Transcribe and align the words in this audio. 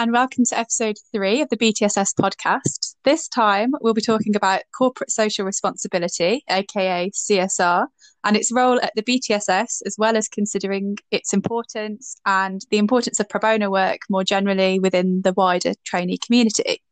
and 0.00 0.12
welcome 0.12 0.46
to 0.46 0.58
episode 0.58 0.96
three 1.12 1.42
of 1.42 1.50
the 1.50 1.58
BTSS 1.58 2.14
podcast. 2.18 2.94
This 3.04 3.28
time, 3.28 3.72
we'll 3.82 3.92
be 3.92 4.00
talking 4.00 4.34
about 4.34 4.62
corporate 4.74 5.10
social 5.10 5.44
responsibility, 5.44 6.42
aka 6.48 7.10
CSR, 7.10 7.86
and 8.24 8.34
its 8.34 8.50
role 8.50 8.80
at 8.80 8.94
the 8.96 9.02
BTSS, 9.02 9.82
as 9.84 9.96
well 9.98 10.16
as 10.16 10.26
considering 10.26 10.96
its 11.10 11.34
importance 11.34 12.16
and 12.24 12.62
the 12.70 12.78
importance 12.78 13.20
of 13.20 13.28
pro 13.28 13.40
bono 13.40 13.70
work 13.70 13.98
more 14.08 14.24
generally 14.24 14.78
within 14.78 15.20
the 15.20 15.34
wider 15.34 15.74
trainee 15.84 16.16
community. 16.16 16.82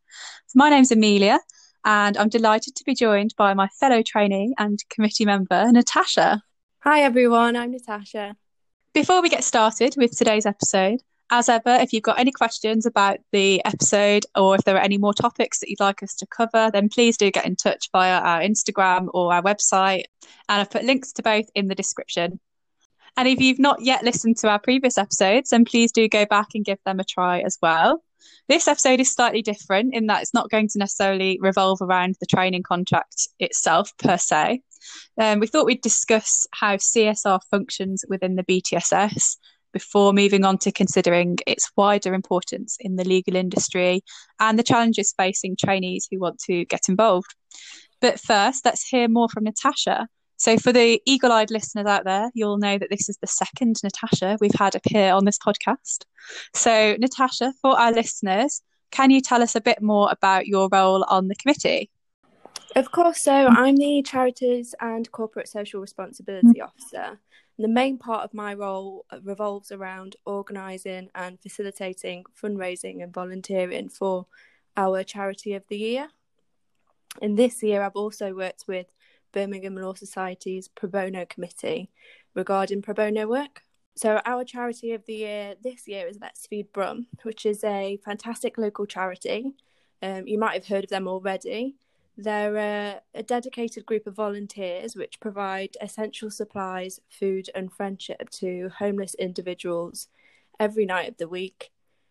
So 0.49 0.57
my 0.57 0.69
name's 0.69 0.93
Amelia, 0.93 1.41
and 1.87 2.15
I'm 2.19 2.29
delighted 2.29 2.77
to 2.77 2.85
be 2.85 2.95
joined 2.95 3.35
by 3.39 3.55
my 3.55 3.69
fellow 3.81 4.03
trainee 4.03 4.53
and 4.59 4.79
committee 4.91 5.25
member, 5.25 5.73
Natasha. 5.73 6.43
Hi, 6.81 7.01
everyone, 7.01 7.57
I'm 7.57 7.71
Natasha. 7.71 8.37
Before 8.93 9.23
we 9.23 9.31
get 9.31 9.45
started 9.45 9.95
with 9.97 10.15
today's 10.15 10.45
episode, 10.45 11.01
as 11.31 11.49
ever, 11.49 11.75
if 11.77 11.93
you've 11.93 12.03
got 12.03 12.19
any 12.19 12.33
questions 12.33 12.87
about 12.87 13.19
the 13.33 13.63
episode 13.65 14.25
or 14.35 14.55
if 14.55 14.65
there 14.65 14.77
are 14.77 14.83
any 14.83 14.99
more 14.99 15.13
topics 15.13 15.61
that 15.61 15.69
you'd 15.69 15.81
like 15.81 16.03
us 16.03 16.15
to 16.17 16.27
cover, 16.27 16.71
then 16.73 16.89
please 16.89 17.17
do 17.17 17.31
get 17.31 17.45
in 17.45 17.57
touch 17.57 17.91
via 17.93 18.19
our 18.19 18.41
Instagram 18.41 19.09
or 19.13 19.35
our 19.35 19.43
website. 19.43 20.05
And 20.49 20.61
I've 20.61 20.71
put 20.71 20.85
links 20.85 21.13
to 21.15 21.23
both 21.23 21.47
in 21.55 21.69
the 21.69 21.75
description. 21.75 22.41
And 23.17 23.29
if 23.29 23.41
you've 23.41 23.59
not 23.59 23.83
yet 23.83 24.05
listened 24.05 24.39
to 24.39 24.49
our 24.49 24.59
previous 24.59 24.97
episodes, 24.97 25.51
then 25.51 25.65
please 25.65 25.93
do 25.93 26.09
go 26.09 26.25
back 26.25 26.49
and 26.55 26.65
give 26.65 26.79
them 26.87 27.01
a 27.01 27.05
try 27.05 27.41
as 27.41 27.59
well. 27.61 28.03
This 28.49 28.67
episode 28.67 29.01
is 29.01 29.13
slightly 29.13 29.43
different 29.43 29.95
in 29.95 30.07
that 30.07 30.23
it's 30.23 30.35
not 30.35 30.51
going 30.51 30.69
to 30.69 30.79
necessarily 30.79 31.39
revolve 31.41 31.83
around 31.83 32.17
the 32.21 32.27
training 32.27 32.63
contract 32.63 33.29
itself 33.39 33.93
per 33.99 34.17
se. 34.17 34.63
Um, 35.19 35.41
we 35.41 35.47
thought 35.47 35.67
we'd 35.67 35.83
discuss 35.83 36.47
how 36.53 36.77
CSR 36.77 37.41
functions 37.51 38.05
within 38.09 38.37
the 38.37 38.45
BTSS 38.45 39.37
before 39.73 40.13
moving 40.13 40.45
on 40.45 40.59
to 40.59 40.73
considering 40.73 41.39
its 41.47 41.71
wider 41.77 42.15
importance 42.15 42.77
in 42.81 42.97
the 42.97 43.05
legal 43.05 43.37
industry 43.37 44.03
and 44.41 44.59
the 44.59 44.63
challenges 44.63 45.15
facing 45.17 45.57
trainees 45.57 46.09
who 46.11 46.19
want 46.19 46.39
to 46.39 46.65
get 46.67 46.89
involved. 46.89 47.35
But 48.01 48.21
first, 48.21 48.65
let's 48.65 48.87
hear 48.87 49.09
more 49.09 49.29
from 49.29 49.45
Natasha. 49.45 50.09
So, 50.37 50.57
for 50.57 50.73
the 50.73 51.03
eagle 51.05 51.33
eyed 51.33 51.51
listeners 51.51 51.87
out 51.87 52.05
there, 52.05 52.31
you'll 52.33 52.59
know 52.59 52.79
that 52.79 52.91
this 52.91 53.09
is 53.09 53.19
the 53.21 53.27
second 53.27 53.77
Natasha 53.83 54.39
we've 54.41 54.55
had 54.57 54.77
appear 54.77 55.13
on 55.13 55.25
this 55.25 55.39
podcast. 55.39 56.05
So, 56.55 56.97
Natasha, 57.01 57.53
for 57.61 57.79
our 57.79 57.91
listeners, 57.91 58.63
can 58.93 59.11
you 59.11 59.21
tell 59.21 59.43
us 59.43 59.57
a 59.57 59.61
bit 59.61 59.83
more 59.83 60.09
about 60.13 60.47
your 60.47 60.69
role 60.71 61.05
on 61.09 61.27
the 61.27 61.35
committee? 61.35 61.91
Of 62.77 62.93
course. 62.93 63.23
So, 63.25 63.33
I'm 63.33 63.77
the 63.77 64.01
Charities 64.03 64.77
and 64.81 65.11
Corporate 65.11 65.49
Social 65.49 65.81
Responsibility 65.81 66.61
mm. 66.61 66.65
Officer. 66.65 67.19
The 67.61 67.67
main 67.69 67.99
part 67.99 68.23
of 68.23 68.33
my 68.33 68.55
role 68.55 69.05
uh, 69.11 69.19
revolves 69.23 69.73
around 69.73 70.15
organising 70.25 71.11
and 71.17 71.41
facilitating 71.41 72.25
fundraising 72.41 73.03
and 73.03 73.13
volunteering 73.13 73.89
for 73.89 74.27
our 74.77 75.03
Charity 75.03 75.55
of 75.55 75.65
the 75.69 75.77
Year. 75.77 76.09
And 77.21 77.37
this 77.37 77.61
year, 77.63 77.83
I've 77.83 77.97
also 77.97 78.33
worked 78.33 78.65
with 78.69 78.87
Birmingham 79.33 79.75
Law 79.75 79.95
Society's 79.95 80.69
Pro 80.69 80.89
Bono 80.89 81.27
Committee 81.27 81.91
regarding 82.35 82.81
pro 82.81 82.95
bono 82.95 83.27
work. 83.27 83.63
So, 83.97 84.21
our 84.25 84.45
charity 84.45 84.93
of 84.93 85.05
the 85.07 85.17
year 85.17 85.55
this 85.61 85.89
year 85.89 86.07
is 86.07 86.19
Let's 86.21 86.47
Feed 86.47 86.73
Brum, 86.73 87.09
which 87.25 87.45
is 87.45 87.65
a 87.65 87.99
fantastic 88.05 88.57
local 88.57 88.87
charity. 88.87 89.55
Um, 90.01 90.29
you 90.29 90.39
might 90.39 90.55
have 90.55 90.69
heard 90.69 90.85
of 90.85 90.91
them 90.91 91.09
already. 91.09 91.75
They're 92.21 93.01
a, 93.15 93.23
dedicated 93.23 93.87
group 93.87 94.09
of 94.09 94.17
volunteers 94.17 94.97
which 94.97 95.21
provide 95.21 95.77
essential 95.81 96.33
supplies, 96.33 96.99
food, 97.09 97.49
and 97.55 97.73
friendship 97.73 98.29
to 98.31 98.71
homeless 98.77 99.15
individuals 99.15 100.09
every 100.59 100.85
night 100.85 101.09
of 101.09 101.17
the 101.19 101.29
week 101.29 101.71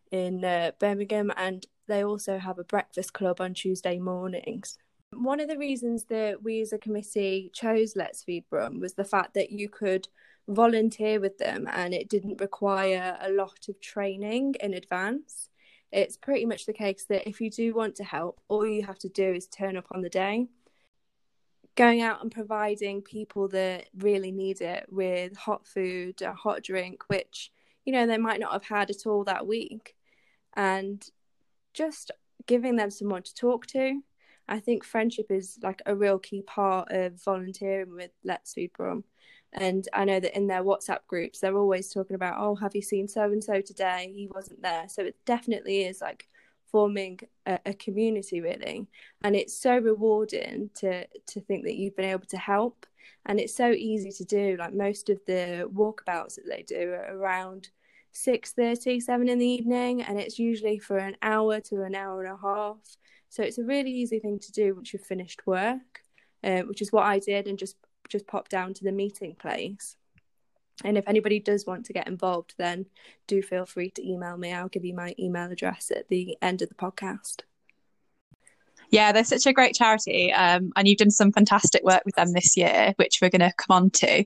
in 0.10 0.46
uh, 0.46 0.72
Birmingham, 0.80 1.34
and 1.36 1.66
they 1.90 2.06
also 2.06 2.38
have 2.38 2.58
a 2.58 2.64
breakfast 2.64 3.12
club 3.12 3.42
on 3.42 3.54
Tuesday 3.54 4.00
mornings. 4.00 4.78
One 5.12 5.42
of 5.42 5.50
the 5.50 5.58
reasons 5.58 6.06
that 6.06 6.42
we 6.42 6.62
as 6.62 6.72
a 6.72 6.78
committee 6.78 7.52
chose 7.54 7.98
Let's 7.98 8.24
Feed 8.24 8.46
Brum 8.50 8.80
was 8.80 8.94
the 8.94 9.04
fact 9.04 9.34
that 9.34 9.52
you 9.52 9.68
could 9.68 10.08
volunteer 10.48 11.20
with 11.20 11.38
them 11.38 11.68
and 11.70 11.94
it 11.94 12.08
didn't 12.08 12.40
require 12.40 13.18
a 13.20 13.30
lot 13.30 13.68
of 13.68 13.82
training 13.82 14.56
in 14.62 14.74
advance 14.74 15.50
it's 15.92 16.18
pretty 16.18 16.46
much 16.46 16.66
the 16.66 16.74
case 16.74 17.06
that 17.10 17.28
if 17.28 17.40
you 17.40 17.50
do 17.50 17.74
want 17.74 17.96
to 17.96 18.04
help, 18.04 18.42
all 18.48 18.66
you 18.66 18.84
have 18.86 19.00
to 19.00 19.10
do 19.10 19.34
is 19.34 19.48
turn 19.48 19.78
up 19.78 19.88
on 19.92 20.02
the 20.02 20.10
day. 20.10 20.48
Going 21.76 22.02
out 22.02 22.22
and 22.22 22.32
providing 22.32 23.02
people 23.02 23.48
that 23.50 23.86
really 23.98 24.32
need 24.32 24.62
it 24.62 24.88
with 24.90 25.38
hot 25.38 25.68
food, 25.68 26.22
a 26.22 26.34
hot 26.34 26.64
drink, 26.64 27.04
which, 27.08 27.52
you 27.86 27.94
know, 27.94 28.08
they 28.08 28.18
might 28.18 28.40
not 28.40 28.52
have 28.52 28.66
had 28.66 28.90
at 28.90 29.06
all 29.06 29.24
that 29.26 29.46
week, 29.48 29.96
and 30.56 31.08
just 31.74 32.12
giving 32.48 32.76
them 32.76 32.90
someone 32.90 33.22
to 33.22 33.34
talk 33.36 33.68
to. 33.68 34.02
I 34.48 34.60
think 34.60 34.84
friendship 34.84 35.28
is 35.30 35.60
like 35.62 35.82
a 35.86 35.96
real 35.96 36.20
key 36.20 36.42
part 36.42 36.88
of 36.92 37.22
volunteering 37.24 37.94
with 37.94 38.12
Let's 38.24 38.54
Feed 38.54 38.72
Brum. 38.74 39.04
And 39.54 39.88
I 39.94 40.06
know 40.06 40.20
that 40.20 40.36
in 40.36 40.48
their 40.48 40.64
WhatsApp 40.64 41.00
groups, 41.08 41.40
they're 41.40 41.58
always 41.58 41.92
talking 41.92 42.16
about, 42.16 42.40
oh, 42.40 42.56
have 42.56 42.76
you 42.76 42.82
seen 42.82 43.08
so 43.08 43.24
and 43.24 43.44
so 43.44 43.62
today? 43.62 44.12
He 44.14 44.28
wasn't 44.28 44.62
there. 44.62 44.88
So 44.90 45.04
it 45.04 45.16
definitely 45.26 45.86
is 45.86 46.02
like 46.02 46.28
forming 46.72 47.20
a, 47.46 47.60
a, 47.66 47.74
community, 47.74 48.42
really. 48.42 48.88
And 49.24 49.36
it's 49.36 49.60
so 49.60 49.78
rewarding 49.78 50.70
to 50.76 51.08
to 51.08 51.42
think 51.42 51.64
that 51.64 51.76
you've 51.76 51.96
been 51.96 52.10
able 52.10 52.28
to 52.28 52.38
help. 52.38 52.86
And 53.26 53.40
it's 53.40 53.56
so 53.56 53.72
easy 53.72 54.12
to 54.12 54.26
do. 54.26 54.58
Like 54.60 54.74
most 54.74 55.10
of 55.10 55.20
the 55.26 55.70
walkabouts 55.74 56.36
that 56.36 56.48
they 56.48 56.64
do 56.64 56.92
are 56.92 57.16
around 57.16 57.70
6.30, 58.14 59.02
7 59.02 59.30
in 59.30 59.40
the 59.40 59.46
evening. 59.46 60.02
And 60.02 60.20
it's 60.20 60.40
usually 60.40 60.80
for 60.80 60.98
an 60.98 61.16
hour 61.22 61.60
to 61.62 61.84
an 61.84 61.96
hour 61.96 62.24
and 62.24 62.34
a 62.34 62.38
half. 62.38 62.78
So 63.30 63.44
it's 63.44 63.58
a 63.58 63.64
really 63.64 63.92
easy 63.92 64.20
thing 64.20 64.40
to 64.40 64.52
do 64.52 64.76
once 64.76 64.94
you've 64.94 65.06
finished 65.06 65.46
work, 65.46 66.02
uh, 66.44 66.62
which 66.62 66.82
is 66.82 66.92
what 66.92 67.06
I 67.06 67.20
did, 67.20 67.48
and 67.48 67.60
just 67.60 67.76
just 68.10 68.28
pop 68.28 68.50
down 68.50 68.74
to 68.76 68.84
the 68.84 68.92
meeting 68.92 69.36
place. 69.36 69.96
And 70.84 70.98
if 70.98 71.08
anybody 71.08 71.40
does 71.40 71.66
want 71.66 71.86
to 71.86 71.94
get 71.94 72.08
involved, 72.08 72.54
then 72.58 72.86
do 73.26 73.42
feel 73.42 73.66
free 73.66 73.90
to 73.92 74.08
email 74.08 74.38
me. 74.38 74.54
I'll 74.54 74.68
give 74.68 74.86
you 74.86 74.94
my 74.94 75.16
email 75.18 75.52
address 75.52 75.92
at 75.96 76.08
the 76.08 76.38
end 76.42 76.62
of 76.62 76.70
the 76.70 76.76
podcast. 76.76 77.42
Yeah, 78.90 79.12
they're 79.12 79.24
such 79.24 79.46
a 79.46 79.54
great 79.54 79.76
charity, 79.76 80.32
um, 80.32 80.72
and 80.76 80.88
you've 80.88 81.00
done 81.00 81.12
some 81.12 81.32
fantastic 81.32 81.84
work 81.84 82.04
with 82.06 82.16
them 82.16 82.32
this 82.32 82.56
year, 82.56 82.94
which 82.96 83.20
we're 83.22 83.30
going 83.30 83.42
to 83.42 83.54
come 83.58 83.76
on 83.76 83.90
to. 83.90 84.24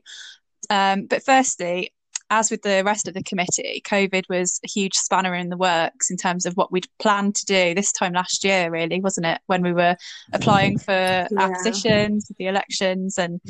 Um, 0.70 1.08
but 1.08 1.24
firstly, 1.24 1.94
as 2.32 2.50
with 2.50 2.62
the 2.62 2.82
rest 2.86 3.08
of 3.08 3.14
the 3.14 3.22
committee, 3.22 3.84
COVID 3.86 4.24
was 4.30 4.60
a 4.64 4.68
huge 4.68 4.94
spanner 4.96 5.36
in 5.36 5.50
the 5.50 5.58
works 5.58 6.10
in 6.10 6.16
terms 6.16 6.46
of 6.46 6.56
what 6.56 6.72
we'd 6.72 6.88
planned 6.98 7.36
to 7.36 7.46
do 7.46 7.76
this 7.76 7.92
time 7.92 8.14
last 8.14 8.46
year, 8.46 8.72
really, 8.72 9.02
wasn't 9.02 9.28
it? 9.28 9.42
When 9.48 9.62
we 9.62 9.74
were 9.74 9.98
applying 10.32 10.80
for 10.80 10.94
yeah. 10.94 11.28
our 11.38 11.54
positions, 11.54 12.32
the 12.40 12.48
elections, 12.48 13.18
and 13.18 13.42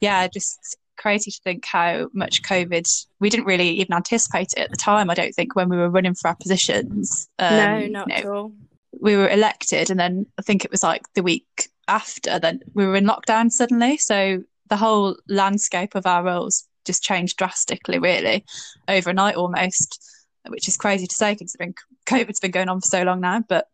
yeah, 0.00 0.28
just 0.28 0.78
crazy 0.96 1.32
to 1.32 1.40
think 1.42 1.66
how 1.66 2.08
much 2.14 2.42
COVID. 2.42 2.86
We 3.18 3.30
didn't 3.30 3.46
really 3.46 3.70
even 3.70 3.94
anticipate 3.94 4.52
it 4.56 4.60
at 4.60 4.70
the 4.70 4.76
time. 4.76 5.10
I 5.10 5.14
don't 5.14 5.32
think 5.32 5.56
when 5.56 5.68
we 5.68 5.76
were 5.76 5.90
running 5.90 6.14
for 6.14 6.28
our 6.28 6.36
positions. 6.36 7.28
Um, 7.40 7.56
no, 7.56 7.86
not 7.88 8.12
at 8.12 8.26
all. 8.26 8.52
We 9.00 9.16
were 9.16 9.28
elected, 9.28 9.90
and 9.90 9.98
then 9.98 10.26
I 10.38 10.42
think 10.42 10.64
it 10.64 10.70
was 10.70 10.84
like 10.84 11.02
the 11.14 11.24
week 11.24 11.68
after. 11.88 12.38
Then 12.38 12.60
we 12.74 12.86
were 12.86 12.94
in 12.94 13.06
lockdown 13.06 13.50
suddenly, 13.50 13.96
so 13.96 14.44
the 14.68 14.76
whole 14.76 15.16
landscape 15.26 15.96
of 15.96 16.06
our 16.06 16.22
roles 16.22 16.68
just 16.84 17.02
changed 17.02 17.36
drastically, 17.36 17.98
really, 17.98 18.44
overnight 18.88 19.36
almost, 19.36 20.02
which 20.48 20.68
is 20.68 20.76
crazy 20.76 21.06
to 21.06 21.14
say 21.14 21.34
considering 21.34 21.74
COVID's 22.06 22.40
been 22.40 22.50
going 22.50 22.68
on 22.68 22.80
for 22.80 22.86
so 22.86 23.02
long 23.02 23.20
now. 23.20 23.44
But 23.48 23.68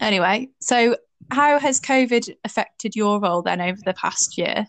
anyway, 0.00 0.48
so 0.60 0.96
how 1.30 1.58
has 1.58 1.80
COVID 1.80 2.34
affected 2.44 2.96
your 2.96 3.20
role 3.20 3.42
then 3.42 3.60
over 3.60 3.80
the 3.84 3.94
past 3.94 4.38
year? 4.38 4.66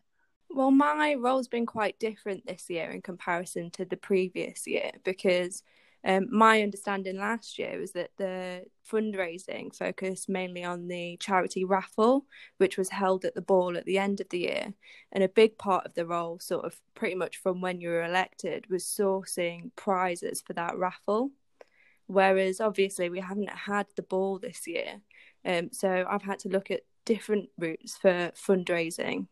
Well, 0.50 0.72
my 0.72 1.14
role's 1.14 1.48
been 1.48 1.66
quite 1.66 2.00
different 2.00 2.46
this 2.46 2.70
year 2.70 2.90
in 2.90 3.02
comparison 3.02 3.70
to 3.72 3.86
the 3.86 3.98
previous 3.98 4.66
year 4.66 4.92
because 5.04 5.64
um, 6.06 6.28
my 6.32 6.62
understanding 6.62 7.18
last 7.18 7.60
year 7.60 7.78
was 7.80 7.92
that 7.92 8.12
the 8.18 8.66
fundraising 8.90 9.76
focused 9.76 10.30
mainly 10.30 10.64
on 10.64 10.88
the 10.88 11.18
charity 11.18 11.66
raffle, 11.66 12.26
which 12.58 12.78
was 12.78 12.90
held 12.90 13.26
at 13.26 13.36
the 13.36 13.42
ball 13.42 13.76
at 13.76 13.86
the 13.86 13.98
end 13.98 14.22
of 14.22 14.30
the 14.30 14.40
year. 14.40 14.74
And 15.12 15.24
a 15.24 15.30
big 15.30 15.58
part 15.58 15.86
of 15.86 15.94
the 15.96 16.06
role, 16.06 16.40
sort 16.40 16.66
of 16.66 16.80
pretty 16.96 17.16
much 17.16 17.38
from 17.38 17.60
when 17.60 17.82
you 17.82 17.90
were 17.90 18.06
elected, 18.06 18.70
was 18.70 18.86
sourcing 18.86 19.72
prizes 19.76 20.42
for 20.42 20.54
that 20.54 20.78
raffle. 20.78 21.32
Whereas 22.08 22.62
obviously 22.62 23.10
we 23.10 23.20
haven't 23.20 23.50
had 23.50 23.88
the 23.96 24.02
ball 24.02 24.40
this 24.40 24.68
year. 24.68 25.02
Um, 25.46 25.70
so 25.72 26.06
I've 26.10 26.24
had 26.24 26.40
to 26.40 26.50
look 26.50 26.72
at 26.72 26.82
different 27.06 27.50
routes 27.58 27.98
for 27.98 28.32
fundraising. 28.36 29.28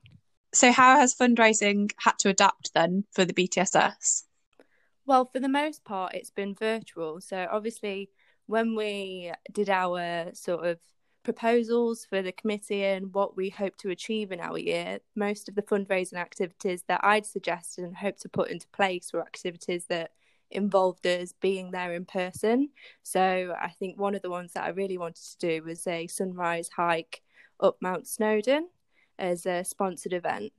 So, 0.53 0.71
how 0.71 0.97
has 0.97 1.13
fundraising 1.13 1.91
had 1.99 2.17
to 2.19 2.29
adapt 2.29 2.73
then 2.73 3.03
for 3.13 3.25
the 3.25 3.33
BTSS? 3.33 4.23
Well, 5.07 5.29
for 5.31 5.39
the 5.39 5.47
most 5.47 5.85
part, 5.85 6.13
it's 6.15 6.31
been 6.31 6.53
virtual. 6.53 7.21
So 7.21 7.47
obviously, 7.49 8.09
when 8.45 8.75
we 8.75 9.31
did 9.53 9.69
our 9.69 10.33
sort 10.33 10.65
of 10.65 10.79
proposals 11.23 12.05
for 12.05 12.21
the 12.21 12.33
committee 12.33 12.83
and 12.83 13.13
what 13.13 13.37
we 13.37 13.49
hope 13.49 13.77
to 13.77 13.89
achieve 13.89 14.33
in 14.33 14.41
our 14.41 14.57
year, 14.57 14.99
most 15.15 15.47
of 15.47 15.55
the 15.55 15.61
fundraising 15.61 16.17
activities 16.17 16.83
that 16.89 16.99
I'd 17.03 17.25
suggested 17.25 17.85
and 17.85 17.95
hoped 17.95 18.21
to 18.23 18.29
put 18.29 18.49
into 18.51 18.67
place 18.69 19.13
were 19.13 19.21
activities 19.21 19.85
that 19.85 20.11
involved 20.51 21.07
us 21.07 21.33
being 21.39 21.71
there 21.71 21.93
in 21.93 22.03
person. 22.05 22.69
So 23.03 23.55
I 23.59 23.69
think 23.69 23.97
one 23.97 24.13
of 24.13 24.21
the 24.21 24.29
ones 24.29 24.53
that 24.53 24.65
I 24.65 24.69
really 24.69 24.97
wanted 24.97 25.23
to 25.23 25.37
do 25.37 25.63
was 25.63 25.87
a 25.87 26.07
sunrise 26.07 26.69
hike 26.75 27.21
up 27.61 27.77
Mount 27.81 28.07
Snowdon 28.07 28.67
as 29.17 29.45
a 29.45 29.63
sponsored 29.63 30.13
event. 30.13 30.51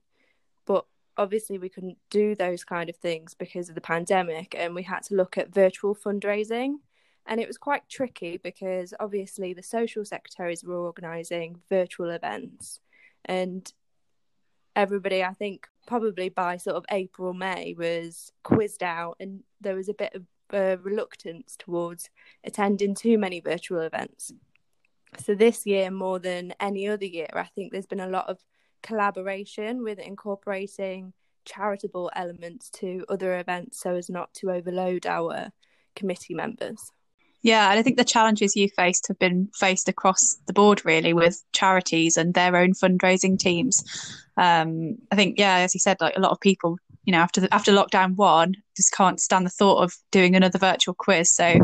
But 0.67 0.87
obviously, 1.19 1.59
we 1.59 1.69
couldn't 1.69 1.99
do 2.09 2.35
those 2.35 2.65
kind 2.65 2.89
of 2.89 2.97
things 2.97 3.35
because 3.35 3.69
of 3.69 3.75
the 3.75 3.81
pandemic, 3.81 4.55
and 4.57 4.75
we 4.75 4.85
had 4.85 5.03
to 5.05 5.15
look 5.15 5.37
at 5.37 5.53
virtual 5.53 5.95
fundraising. 5.95 6.77
And 7.27 7.41
it 7.41 7.47
was 7.47 7.59
quite 7.59 7.87
tricky 7.91 8.39
because 8.39 8.95
obviously 8.99 9.53
the 9.53 9.63
social 9.63 10.05
secretaries 10.05 10.65
were 10.65 10.79
organising 10.79 11.61
virtual 11.69 12.09
events, 12.11 12.81
and 13.27 13.71
everybody, 14.75 15.23
I 15.23 15.35
think, 15.35 15.67
probably 15.87 16.29
by 16.29 16.57
sort 16.57 16.77
of 16.77 16.87
April, 16.91 17.35
May, 17.35 17.75
was 17.77 18.33
quizzed 18.45 18.83
out, 18.83 19.17
and 19.21 19.43
there 19.61 19.75
was 19.75 19.91
a 19.91 19.95
bit 19.95 20.15
of 20.15 20.23
uh, 20.55 20.79
reluctance 20.83 21.57
towards 21.59 22.09
attending 22.45 22.95
too 22.95 23.19
many 23.19 23.41
virtual 23.41 23.81
events. 23.81 24.33
So 25.19 25.35
this 25.35 25.67
year, 25.67 25.91
more 25.91 26.19
than 26.19 26.55
any 26.61 26.89
other 26.89 27.07
year, 27.07 27.29
I 27.35 27.45
think 27.45 27.73
there's 27.73 27.87
been 27.87 28.01
a 28.01 28.09
lot 28.09 28.29
of 28.29 28.39
collaboration 28.83 29.83
with 29.83 29.99
incorporating 29.99 31.13
charitable 31.45 32.11
elements 32.15 32.69
to 32.71 33.05
other 33.09 33.39
events 33.39 33.81
so 33.81 33.95
as 33.95 34.11
not 34.11 34.33
to 34.35 34.51
overload 34.51 35.07
our 35.07 35.51
committee 35.97 36.35
members. 36.35 36.93
Yeah, 37.43 37.71
and 37.71 37.79
I 37.79 37.83
think 37.83 37.97
the 37.97 38.05
challenges 38.05 38.57
you 38.57 38.69
faced 38.69 39.07
have 39.09 39.19
been 39.19 39.49
faced 39.55 39.89
across 39.89 40.37
the 40.47 40.53
board, 40.53 40.85
really, 40.85 41.13
with 41.13 41.43
charities 41.53 42.17
and 42.17 42.35
their 42.35 42.57
own 42.57 42.73
fundraising 42.73 43.39
teams. 43.39 43.85
Um, 44.37 44.97
I 45.13 45.17
think, 45.17 45.39
yeah, 45.39 45.59
as 45.59 45.73
you 45.73 45.81
said, 45.81 45.99
like 46.01 46.17
a 46.17 46.21
lot 46.21 46.33
of 46.33 46.41
people, 46.41 46.79
you 47.05 47.13
know, 47.13 47.21
after 47.21 47.41
the, 47.41 47.55
after 47.55 47.73
lockdown 47.73 48.17
one, 48.17 48.55
just 48.77 48.93
can't 48.93 49.21
stand 49.21 49.47
the 49.47 49.51
thought 49.51 49.85
of 49.85 49.95
doing 50.11 50.35
another 50.35 50.59
virtual 50.59 50.95
quiz. 50.95 51.31
So, 51.31 51.61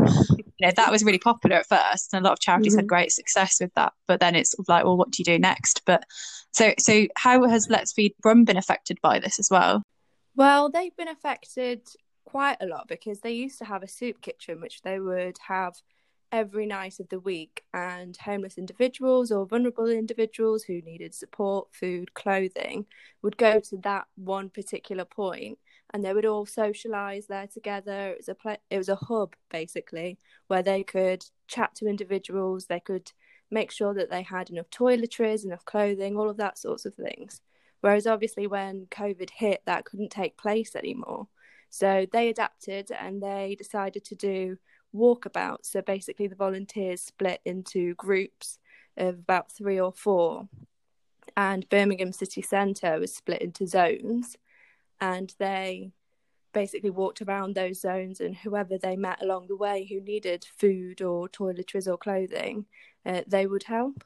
you 0.57 0.67
know, 0.67 0.73
that 0.75 0.91
was 0.91 1.03
really 1.03 1.19
popular 1.19 1.57
at 1.57 1.67
first, 1.67 2.13
and 2.13 2.23
a 2.23 2.27
lot 2.27 2.33
of 2.33 2.39
charities 2.39 2.73
mm-hmm. 2.73 2.79
had 2.79 2.87
great 2.87 3.11
success 3.11 3.57
with 3.59 3.73
that. 3.75 3.93
But 4.07 4.19
then 4.19 4.35
it's 4.35 4.55
like, 4.67 4.85
well, 4.85 4.97
what 4.97 5.11
do 5.11 5.17
you 5.19 5.25
do 5.25 5.39
next? 5.39 5.81
But 5.85 6.03
so, 6.51 6.73
so 6.79 7.07
how 7.17 7.47
has 7.47 7.69
Let's 7.69 7.93
Feed 7.93 8.13
Brum 8.21 8.45
been 8.45 8.57
affected 8.57 8.99
by 9.01 9.19
this 9.19 9.39
as 9.39 9.49
well? 9.51 9.83
Well, 10.35 10.69
they've 10.69 10.95
been 10.95 11.07
affected 11.07 11.81
quite 12.25 12.57
a 12.61 12.65
lot 12.65 12.87
because 12.87 13.21
they 13.21 13.31
used 13.31 13.59
to 13.59 13.65
have 13.65 13.83
a 13.83 13.87
soup 13.87 14.21
kitchen 14.21 14.59
which 14.61 14.81
they 14.81 14.99
would 14.99 15.37
have 15.47 15.75
every 16.31 16.65
night 16.65 16.99
of 16.99 17.07
the 17.09 17.19
week 17.19 17.63
and 17.73 18.17
homeless 18.17 18.57
individuals 18.57 19.31
or 19.31 19.45
vulnerable 19.45 19.87
individuals 19.87 20.63
who 20.63 20.81
needed 20.81 21.13
support 21.13 21.67
food 21.71 22.13
clothing 22.13 22.85
would 23.21 23.37
go 23.37 23.59
to 23.59 23.77
that 23.77 24.05
one 24.15 24.49
particular 24.49 25.05
point 25.05 25.57
and 25.95 26.03
they 26.03 26.13
would 26.13 26.25
all 26.25 26.45
socialize 26.45 27.27
there 27.27 27.47
together. 27.47 28.09
It 28.09 28.17
was 28.17 28.27
a 28.27 28.35
pl- 28.35 28.57
it 28.69 28.77
was 28.77 28.89
a 28.89 28.97
hub 28.97 29.33
basically 29.49 30.19
where 30.47 30.61
they 30.61 30.83
could 30.83 31.25
chat 31.47 31.73
to 31.75 31.87
individuals 31.87 32.65
they 32.65 32.81
could 32.81 33.13
make 33.49 33.71
sure 33.71 33.93
that 33.93 34.09
they 34.09 34.21
had 34.21 34.49
enough 34.49 34.69
toiletries 34.71 35.45
enough 35.45 35.63
clothing 35.63 36.17
all 36.17 36.29
of 36.29 36.35
that 36.35 36.57
sorts 36.57 36.85
of 36.85 36.95
things. 36.95 37.39
Whereas 37.79 38.07
obviously 38.07 38.45
when 38.45 38.87
covid 38.91 39.29
hit 39.29 39.61
that 39.65 39.85
couldn't 39.85 40.09
take 40.11 40.37
place 40.37 40.75
anymore. 40.75 41.29
So 41.69 42.05
they 42.11 42.27
adapted 42.27 42.91
and 42.91 43.23
they 43.23 43.55
decided 43.57 44.03
to 44.05 44.15
do 44.15 44.57
walkabouts. 44.93 45.67
So 45.67 45.81
basically, 45.81 46.27
the 46.27 46.35
volunteers 46.35 47.01
split 47.01 47.39
into 47.45 47.95
groups 47.95 48.59
of 48.97 49.15
about 49.15 49.49
three 49.49 49.79
or 49.79 49.93
four, 49.93 50.49
and 51.37 51.67
Birmingham 51.69 52.11
City 52.11 52.41
Centre 52.41 52.99
was 52.99 53.15
split 53.15 53.41
into 53.41 53.65
zones, 53.65 54.37
and 55.01 55.33
they 55.39 55.91
basically 56.53 56.89
walked 56.89 57.21
around 57.21 57.53
those 57.53 57.81
zones 57.81 58.21
and 58.21 58.35
whoever 58.35 58.77
they 58.77 58.95
met 58.95 59.21
along 59.21 59.47
the 59.47 59.57
way 59.57 59.85
who 59.85 59.99
needed 59.99 60.45
food 60.57 61.01
or 61.01 61.27
toiletries 61.27 61.87
or 61.87 61.97
clothing, 61.97 62.65
uh, 63.05 63.21
they 63.27 63.45
would 63.45 63.63
help. 63.63 64.03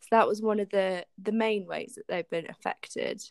So 0.00 0.08
that 0.12 0.28
was 0.28 0.42
one 0.42 0.60
of 0.60 0.70
the 0.70 1.06
the 1.20 1.32
main 1.32 1.66
ways 1.66 1.94
that 1.96 2.06
they've 2.08 2.30
been 2.30 2.48
affected 2.48 3.22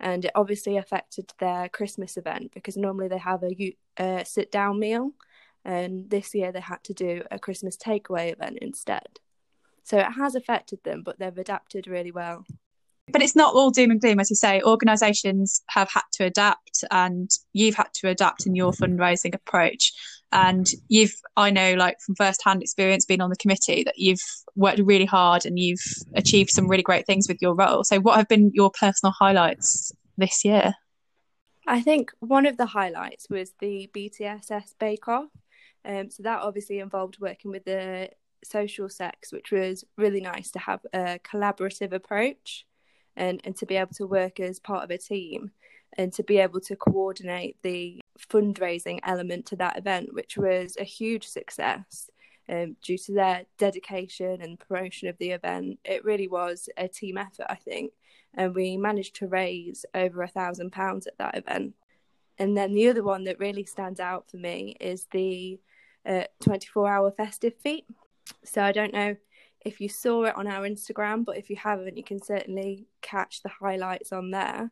and 0.00 0.24
it 0.24 0.32
obviously 0.34 0.76
affected 0.76 1.32
their 1.38 1.68
Christmas 1.68 2.16
event 2.16 2.52
because 2.54 2.76
normally 2.76 3.08
they 3.08 3.18
have 3.18 3.42
a, 3.42 3.76
a 3.98 4.24
sit 4.24 4.52
down 4.52 4.78
meal, 4.78 5.12
and 5.64 6.08
this 6.08 6.34
year 6.34 6.52
they 6.52 6.60
had 6.60 6.82
to 6.84 6.94
do 6.94 7.22
a 7.30 7.38
Christmas 7.38 7.76
takeaway 7.76 8.32
event 8.32 8.58
instead. 8.62 9.20
So 9.82 9.98
it 9.98 10.12
has 10.12 10.34
affected 10.34 10.84
them, 10.84 11.02
but 11.02 11.18
they've 11.18 11.36
adapted 11.36 11.86
really 11.88 12.12
well. 12.12 12.44
But 13.10 13.22
it's 13.22 13.36
not 13.36 13.54
all 13.54 13.70
doom 13.70 13.90
and 13.90 14.00
gloom, 14.00 14.20
as 14.20 14.30
you 14.30 14.36
say. 14.36 14.60
Organisations 14.62 15.62
have 15.68 15.90
had 15.90 16.02
to 16.14 16.24
adapt, 16.24 16.84
and 16.90 17.30
you've 17.52 17.74
had 17.74 17.92
to 17.94 18.08
adapt 18.08 18.46
in 18.46 18.54
your 18.54 18.72
fundraising 18.72 19.34
approach. 19.34 19.92
And 20.30 20.66
you've, 20.88 21.14
I 21.36 21.50
know, 21.50 21.74
like 21.74 21.96
from 22.04 22.14
first-hand 22.14 22.62
experience, 22.62 23.06
being 23.06 23.22
on 23.22 23.30
the 23.30 23.36
committee, 23.36 23.82
that 23.84 23.98
you've 23.98 24.20
worked 24.56 24.80
really 24.80 25.06
hard 25.06 25.46
and 25.46 25.58
you've 25.58 25.80
achieved 26.14 26.50
some 26.50 26.68
really 26.68 26.82
great 26.82 27.06
things 27.06 27.26
with 27.28 27.38
your 27.40 27.54
role. 27.54 27.82
So, 27.84 27.98
what 27.98 28.16
have 28.16 28.28
been 28.28 28.50
your 28.52 28.70
personal 28.70 29.12
highlights 29.18 29.92
this 30.18 30.44
year? 30.44 30.74
I 31.66 31.82
think 31.82 32.12
one 32.20 32.46
of 32.46 32.56
the 32.56 32.66
highlights 32.66 33.28
was 33.28 33.52
the 33.60 33.90
BTSS 33.94 34.74
Bake 34.78 35.06
Off. 35.08 35.28
Um, 35.84 36.10
so 36.10 36.22
that 36.22 36.40
obviously 36.40 36.80
involved 36.80 37.18
working 37.20 37.50
with 37.50 37.64
the 37.64 38.10
social 38.44 38.88
secs, 38.88 39.32
which 39.32 39.50
was 39.52 39.84
really 39.96 40.20
nice 40.20 40.50
to 40.52 40.58
have 40.58 40.80
a 40.92 41.18
collaborative 41.18 41.92
approach 41.92 42.66
and, 43.18 43.40
and 43.44 43.54
to 43.56 43.66
be 43.66 43.76
able 43.76 43.92
to 43.94 44.06
work 44.06 44.40
as 44.40 44.60
part 44.60 44.84
of 44.84 44.90
a 44.90 44.96
team 44.96 45.50
and 45.98 46.12
to 46.12 46.22
be 46.22 46.38
able 46.38 46.60
to 46.60 46.76
coordinate 46.76 47.56
the 47.62 48.00
fundraising 48.18 49.00
element 49.02 49.44
to 49.46 49.56
that 49.56 49.76
event, 49.76 50.14
which 50.14 50.38
was 50.38 50.76
a 50.78 50.84
huge 50.84 51.26
success. 51.26 52.08
Um, 52.50 52.76
due 52.82 52.96
to 52.96 53.12
their 53.12 53.42
dedication 53.58 54.40
and 54.40 54.58
promotion 54.58 55.08
of 55.08 55.18
the 55.18 55.32
event, 55.32 55.80
it 55.84 56.04
really 56.04 56.28
was 56.28 56.70
a 56.78 56.88
team 56.88 57.18
effort, 57.18 57.46
I 57.50 57.56
think. 57.56 57.92
And 58.34 58.54
we 58.54 58.78
managed 58.78 59.16
to 59.16 59.26
raise 59.26 59.84
over 59.94 60.22
a 60.22 60.28
thousand 60.28 60.70
pounds 60.70 61.06
at 61.06 61.18
that 61.18 61.36
event. 61.36 61.74
And 62.38 62.56
then 62.56 62.72
the 62.72 62.88
other 62.88 63.02
one 63.02 63.24
that 63.24 63.40
really 63.40 63.64
stands 63.64 64.00
out 64.00 64.30
for 64.30 64.38
me 64.38 64.76
is 64.80 65.06
the 65.10 65.60
uh, 66.06 66.24
24 66.40 66.88
hour 66.88 67.10
festive 67.10 67.54
feet. 67.56 67.84
So 68.44 68.62
I 68.62 68.72
don't 68.72 68.94
know 68.94 69.16
if 69.64 69.80
you 69.80 69.88
saw 69.88 70.24
it 70.24 70.36
on 70.36 70.46
our 70.46 70.62
Instagram, 70.62 71.24
but 71.24 71.36
if 71.36 71.50
you 71.50 71.56
haven't, 71.56 71.96
you 71.96 72.04
can 72.04 72.22
certainly 72.22 72.86
catch 73.02 73.42
the 73.42 73.48
highlights 73.48 74.12
on 74.12 74.30
there. 74.30 74.70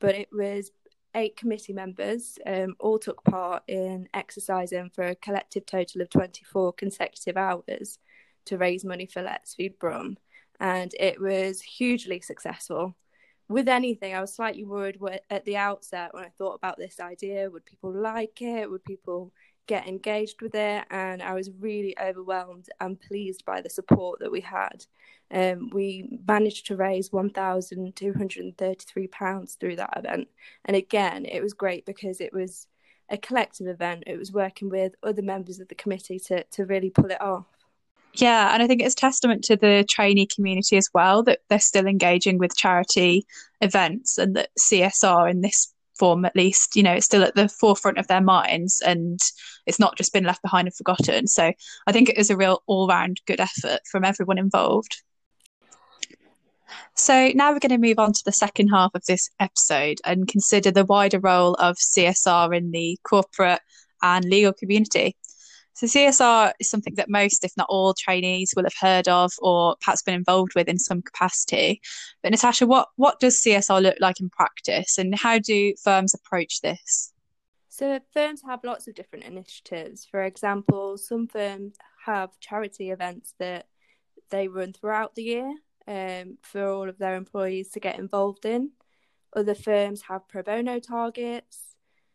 But 0.00 0.14
it 0.14 0.28
was 0.32 0.70
eight 1.14 1.36
committee 1.36 1.72
members 1.72 2.38
um, 2.46 2.74
all 2.80 2.98
took 2.98 3.22
part 3.24 3.62
in 3.68 4.08
exercising 4.12 4.90
for 4.90 5.04
a 5.04 5.14
collective 5.14 5.64
total 5.64 6.02
of 6.02 6.10
24 6.10 6.72
consecutive 6.72 7.36
hours 7.36 7.98
to 8.46 8.58
raise 8.58 8.84
money 8.84 9.06
for 9.06 9.22
Let's 9.22 9.54
Feed 9.54 9.78
Brum. 9.78 10.16
And 10.60 10.92
it 10.98 11.20
was 11.20 11.62
hugely 11.62 12.20
successful. 12.20 12.96
With 13.48 13.68
anything, 13.68 14.14
I 14.14 14.20
was 14.20 14.34
slightly 14.34 14.64
worried 14.64 14.98
at 15.30 15.44
the 15.44 15.56
outset 15.56 16.14
when 16.14 16.24
I 16.24 16.30
thought 16.38 16.54
about 16.54 16.78
this 16.78 16.98
idea 16.98 17.50
would 17.50 17.66
people 17.66 17.92
like 17.92 18.40
it? 18.40 18.70
Would 18.70 18.84
people 18.84 19.32
get 19.66 19.88
engaged 19.88 20.42
with 20.42 20.54
it? 20.54 20.84
And 20.90 21.22
I 21.22 21.32
was 21.34 21.50
really 21.58 21.96
overwhelmed 22.00 22.68
and 22.80 23.00
pleased 23.00 23.44
by 23.44 23.60
the 23.60 23.70
support 23.70 24.20
that 24.20 24.32
we 24.32 24.40
had. 24.40 24.86
Um, 25.30 25.70
we 25.72 26.20
managed 26.28 26.66
to 26.66 26.76
raise 26.76 27.08
£1,233 27.10 29.58
through 29.58 29.76
that 29.76 29.96
event. 29.96 30.28
And 30.64 30.76
again, 30.76 31.24
it 31.24 31.42
was 31.42 31.54
great 31.54 31.86
because 31.86 32.20
it 32.20 32.32
was 32.32 32.66
a 33.08 33.18
collective 33.18 33.66
event. 33.66 34.04
It 34.06 34.18
was 34.18 34.32
working 34.32 34.68
with 34.68 34.94
other 35.02 35.22
members 35.22 35.58
of 35.60 35.68
the 35.68 35.74
committee 35.74 36.18
to, 36.26 36.44
to 36.44 36.64
really 36.64 36.90
pull 36.90 37.10
it 37.10 37.20
off. 37.20 37.46
Yeah, 38.16 38.54
and 38.54 38.62
I 38.62 38.68
think 38.68 38.80
it's 38.80 38.94
testament 38.94 39.42
to 39.44 39.56
the 39.56 39.84
trainee 39.88 40.26
community 40.26 40.76
as 40.76 40.88
well 40.94 41.24
that 41.24 41.40
they're 41.48 41.58
still 41.58 41.86
engaging 41.86 42.38
with 42.38 42.56
charity 42.56 43.26
events 43.60 44.18
and 44.18 44.36
that 44.36 44.50
CSR 44.58 45.30
in 45.30 45.40
this 45.40 45.74
form 45.98 46.24
at 46.24 46.36
least 46.36 46.76
you 46.76 46.82
know 46.82 46.92
it's 46.92 47.06
still 47.06 47.22
at 47.22 47.34
the 47.34 47.48
forefront 47.48 47.98
of 47.98 48.06
their 48.06 48.20
minds 48.20 48.82
and 48.84 49.20
it's 49.66 49.78
not 49.78 49.96
just 49.96 50.12
been 50.12 50.24
left 50.24 50.42
behind 50.42 50.66
and 50.66 50.74
forgotten 50.74 51.26
so 51.26 51.52
i 51.86 51.92
think 51.92 52.08
it 52.08 52.18
is 52.18 52.30
a 52.30 52.36
real 52.36 52.62
all-round 52.66 53.20
good 53.26 53.40
effort 53.40 53.80
from 53.90 54.04
everyone 54.04 54.38
involved 54.38 55.02
so 56.96 57.30
now 57.34 57.52
we're 57.52 57.58
going 57.58 57.70
to 57.70 57.78
move 57.78 57.98
on 57.98 58.12
to 58.12 58.22
the 58.24 58.32
second 58.32 58.68
half 58.68 58.94
of 58.94 59.04
this 59.06 59.28
episode 59.40 59.98
and 60.04 60.28
consider 60.28 60.70
the 60.70 60.84
wider 60.84 61.18
role 61.18 61.54
of 61.54 61.76
CSR 61.76 62.56
in 62.56 62.70
the 62.70 62.98
corporate 63.04 63.60
and 64.02 64.24
legal 64.24 64.52
community. 64.52 65.16
So 65.74 65.86
CSR 65.86 66.52
is 66.60 66.70
something 66.70 66.94
that 66.94 67.10
most, 67.10 67.44
if 67.44 67.52
not 67.56 67.66
all, 67.68 67.94
trainees 67.94 68.52
will 68.54 68.62
have 68.62 68.76
heard 68.80 69.08
of 69.08 69.32
or 69.40 69.76
perhaps 69.80 70.02
been 70.02 70.14
involved 70.14 70.54
with 70.54 70.68
in 70.68 70.78
some 70.78 71.02
capacity. 71.02 71.80
But 72.22 72.30
Natasha, 72.30 72.66
what, 72.66 72.88
what 72.96 73.18
does 73.18 73.42
CSR 73.42 73.82
look 73.82 73.96
like 74.00 74.20
in 74.20 74.30
practice 74.30 74.98
and 74.98 75.14
how 75.14 75.38
do 75.38 75.74
firms 75.82 76.14
approach 76.14 76.60
this? 76.60 77.12
So 77.68 77.98
firms 78.12 78.42
have 78.46 78.62
lots 78.62 78.86
of 78.86 78.94
different 78.94 79.24
initiatives. 79.24 80.06
For 80.08 80.22
example, 80.22 80.96
some 80.96 81.26
firms 81.26 81.74
have 82.06 82.38
charity 82.38 82.90
events 82.90 83.34
that 83.40 83.66
they 84.30 84.46
run 84.46 84.72
throughout 84.72 85.16
the 85.16 85.24
year 85.24 85.54
um, 85.88 86.38
for 86.42 86.68
all 86.68 86.88
of 86.88 86.98
their 86.98 87.16
employees 87.16 87.70
to 87.70 87.80
get 87.80 87.98
involved 87.98 88.44
in. 88.44 88.70
Other 89.34 89.56
firms 89.56 90.02
have 90.02 90.28
pro 90.28 90.44
bono 90.44 90.78
targets. 90.78 91.73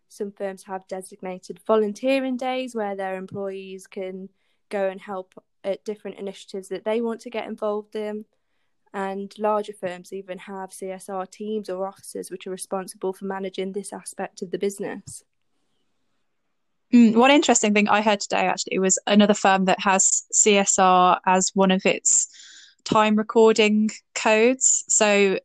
Some 0.10 0.32
firms 0.32 0.63
have 0.63 0.88
designated 0.88 1.60
volunteering 1.66 2.36
days 2.36 2.75
where 2.75 2.96
their 2.96 3.16
employees 3.16 3.88
can 3.88 4.30
go 4.70 4.89
and 4.89 5.00
help 5.00 5.34
at 5.63 5.86
different 5.86 6.18
initiatives 6.18 6.70
that 6.70 6.84
they 6.84 7.00
want 7.00 7.22
to 7.22 7.30
get 7.30 7.48
involved 7.48 7.96
in. 7.96 8.25
And 8.92 9.32
larger 9.38 9.74
firms 9.74 10.12
even 10.12 10.39
have 10.39 10.72
CSR 10.72 11.30
teams 11.30 11.70
or 11.70 11.88
officers 11.88 12.32
which 12.32 12.48
are 12.48 12.51
responsible 12.51 13.13
for 13.13 13.25
managing 13.25 13.72
this 13.72 13.94
aspect 13.94 14.42
of 14.42 14.50
the 14.50 14.58
business. 14.58 15.24
Mm, 16.92 17.16
one 17.16 17.30
interesting 17.30 17.75
thing 17.75 17.88
I 17.88 18.01
heard 18.01 18.20
today 18.20 18.48
actually 18.48 18.80
was 18.80 18.98
another 19.06 19.36
firm 19.36 19.66
that 19.66 19.80
has 19.80 20.24
CSR 20.34 21.20
as 21.28 21.51
one 21.54 21.70
of 21.70 21.86
its 21.86 22.28
time 22.84 23.16
recording 23.16 23.92
codes. 24.16 24.86
So 24.88 25.38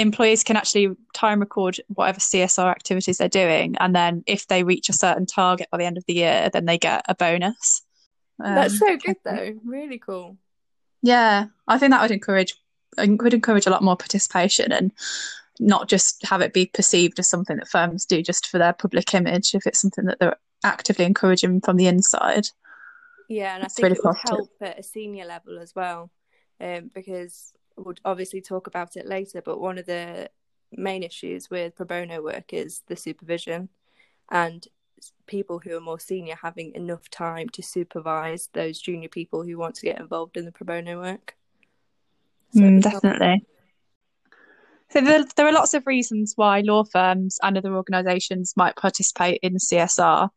employees 0.00 0.44
can 0.44 0.56
actually 0.56 0.90
time 1.14 1.40
record 1.40 1.80
whatever 1.88 2.20
CSR 2.20 2.70
activities 2.70 3.18
they're 3.18 3.28
doing. 3.28 3.76
And 3.78 3.94
then 3.94 4.22
if 4.26 4.46
they 4.46 4.62
reach 4.62 4.88
a 4.88 4.92
certain 4.92 5.26
target 5.26 5.68
by 5.70 5.78
the 5.78 5.84
end 5.84 5.98
of 5.98 6.04
the 6.06 6.14
year, 6.14 6.50
then 6.52 6.64
they 6.64 6.78
get 6.78 7.04
a 7.08 7.14
bonus. 7.14 7.82
Um, 8.42 8.54
That's 8.54 8.78
so 8.78 8.96
good 8.96 9.16
though. 9.24 9.54
Really 9.64 9.98
cool. 9.98 10.36
Yeah. 11.02 11.46
I 11.66 11.78
think 11.78 11.92
that 11.92 12.02
would 12.02 12.10
encourage 12.10 12.54
would 12.96 13.34
encourage 13.34 13.66
a 13.66 13.70
lot 13.70 13.82
more 13.82 13.96
participation 13.96 14.72
and 14.72 14.92
not 15.60 15.88
just 15.88 16.24
have 16.26 16.40
it 16.40 16.52
be 16.52 16.66
perceived 16.66 17.18
as 17.18 17.28
something 17.28 17.56
that 17.56 17.68
firms 17.68 18.04
do 18.04 18.22
just 18.22 18.46
for 18.46 18.58
their 18.58 18.72
public 18.72 19.14
image 19.14 19.54
if 19.54 19.66
it's 19.66 19.80
something 19.80 20.06
that 20.06 20.18
they're 20.18 20.36
actively 20.64 21.04
encouraging 21.04 21.60
from 21.60 21.76
the 21.76 21.86
inside. 21.86 22.48
Yeah, 23.28 23.56
and 23.56 23.64
I 23.64 23.68
think 23.68 23.84
really 23.84 23.96
it 23.96 24.04
would 24.04 24.16
help 24.28 24.50
at 24.60 24.78
a 24.78 24.82
senior 24.82 25.26
level 25.26 25.58
as 25.58 25.74
well, 25.74 26.10
um, 26.60 26.90
because 26.94 27.52
we'll 27.78 27.94
obviously 28.04 28.40
talk 28.40 28.66
about 28.66 28.96
it 28.96 29.06
later. 29.06 29.42
But 29.42 29.60
one 29.60 29.78
of 29.78 29.86
the 29.86 30.30
main 30.72 31.02
issues 31.02 31.50
with 31.50 31.76
pro 31.76 31.86
bono 31.86 32.22
work 32.22 32.52
is 32.52 32.82
the 32.86 32.96
supervision, 32.96 33.68
and 34.30 34.66
people 35.26 35.60
who 35.60 35.76
are 35.76 35.80
more 35.80 36.00
senior 36.00 36.36
having 36.40 36.74
enough 36.74 37.08
time 37.10 37.48
to 37.50 37.62
supervise 37.62 38.48
those 38.52 38.78
junior 38.78 39.08
people 39.08 39.44
who 39.44 39.56
want 39.56 39.74
to 39.76 39.86
get 39.86 40.00
involved 40.00 40.36
in 40.36 40.44
the 40.44 40.52
pro 40.52 40.66
bono 40.66 41.00
work. 41.00 41.36
So 42.52 42.60
mm, 42.60 42.82
definitely. 42.82 43.44
So 44.90 45.02
there, 45.02 45.24
there 45.36 45.46
are 45.46 45.52
lots 45.52 45.74
of 45.74 45.86
reasons 45.86 46.32
why 46.36 46.60
law 46.60 46.82
firms 46.82 47.38
and 47.42 47.58
other 47.58 47.74
organisations 47.74 48.54
might 48.56 48.76
participate 48.76 49.38
in 49.42 49.56
CSR. 49.56 50.30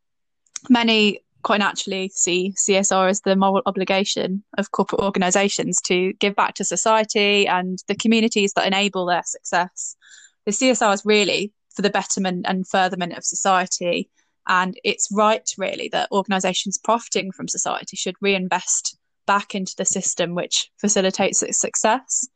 Many 0.69 1.21
quite 1.43 1.59
naturally 1.59 2.11
see 2.13 2.53
CSR 2.57 3.09
as 3.09 3.21
the 3.21 3.35
moral 3.35 3.61
obligation 3.65 4.43
of 4.57 4.71
corporate 4.71 5.01
organisations 5.01 5.81
to 5.81 6.13
give 6.13 6.35
back 6.35 6.55
to 6.55 6.65
society 6.65 7.47
and 7.47 7.79
the 7.87 7.95
communities 7.95 8.53
that 8.53 8.67
enable 8.67 9.05
their 9.05 9.23
success. 9.25 9.95
The 10.45 10.51
CSR 10.51 10.93
is 10.93 11.05
really 11.05 11.53
for 11.75 11.81
the 11.81 11.89
betterment 11.89 12.45
and 12.47 12.67
furtherment 12.67 13.13
of 13.13 13.23
society. 13.23 14.09
And 14.47 14.75
it's 14.83 15.09
right, 15.11 15.47
really, 15.57 15.89
that 15.91 16.11
organisations 16.11 16.77
profiting 16.77 17.31
from 17.31 17.47
society 17.47 17.95
should 17.95 18.15
reinvest 18.21 18.97
back 19.27 19.55
into 19.55 19.75
the 19.77 19.85
system 19.85 20.35
which 20.35 20.71
facilitates 20.79 21.43
its 21.43 21.59
success. 21.59 22.27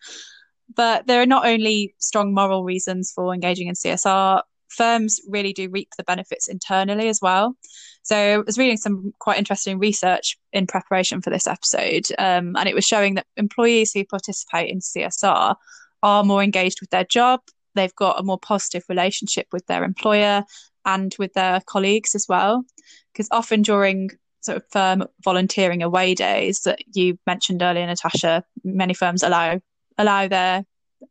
But 0.73 1.07
there 1.07 1.21
are 1.21 1.27
not 1.27 1.45
only 1.45 1.95
strong 1.99 2.33
moral 2.33 2.63
reasons 2.63 3.11
for 3.13 3.33
engaging 3.33 3.67
in 3.67 3.75
CSR, 3.75 4.41
firms 4.69 5.19
really 5.27 5.53
do 5.53 5.69
reap 5.69 5.89
the 5.97 6.03
benefits 6.03 6.47
internally 6.47 7.07
as 7.09 7.19
well. 7.21 7.55
So 8.03 8.15
I 8.15 8.37
was 8.37 8.57
reading 8.57 8.77
some 8.77 9.13
quite 9.19 9.39
interesting 9.39 9.79
research 9.79 10.37
in 10.53 10.67
preparation 10.67 11.21
for 11.21 11.29
this 11.29 11.47
episode, 11.47 12.05
um, 12.17 12.55
and 12.55 12.67
it 12.69 12.75
was 12.75 12.85
showing 12.85 13.15
that 13.15 13.27
employees 13.37 13.91
who 13.93 14.05
participate 14.05 14.69
in 14.69 14.79
CSR 14.79 15.55
are 16.03 16.23
more 16.23 16.43
engaged 16.43 16.81
with 16.81 16.91
their 16.91 17.05
job. 17.05 17.41
They've 17.73 17.95
got 17.95 18.19
a 18.19 18.23
more 18.23 18.39
positive 18.39 18.83
relationship 18.89 19.47
with 19.51 19.65
their 19.65 19.83
employer 19.83 20.43
and 20.85 21.15
with 21.17 21.33
their 21.33 21.61
colleagues 21.65 22.15
as 22.15 22.27
well. 22.29 22.63
Because 23.11 23.27
often 23.31 23.63
during 23.63 24.11
sort 24.41 24.57
of 24.57 24.63
firm 24.71 25.05
volunteering 25.23 25.81
away 25.81 26.13
days 26.13 26.61
that 26.61 26.79
you 26.95 27.17
mentioned 27.25 27.61
earlier, 27.61 27.85
Natasha, 27.87 28.43
many 28.63 28.93
firms 28.93 29.23
allow 29.23 29.59
allow 29.97 30.27
their 30.27 30.65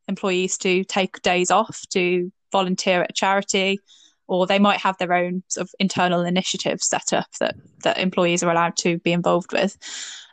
employees 0.08 0.58
to 0.58 0.84
take 0.84 1.20
days 1.22 1.50
off 1.50 1.82
to 1.90 2.30
volunteer 2.54 3.02
at 3.02 3.10
a 3.10 3.12
charity, 3.12 3.80
or 4.28 4.46
they 4.46 4.60
might 4.60 4.80
have 4.80 4.96
their 4.98 5.12
own 5.12 5.42
sort 5.48 5.66
of 5.66 5.74
internal 5.78 6.22
initiatives 6.22 6.86
set 6.86 7.12
up 7.12 7.26
that 7.40 7.56
that 7.82 7.98
employees 7.98 8.42
are 8.42 8.50
allowed 8.50 8.76
to 8.76 8.98
be 9.00 9.12
involved 9.12 9.52
with. 9.52 9.76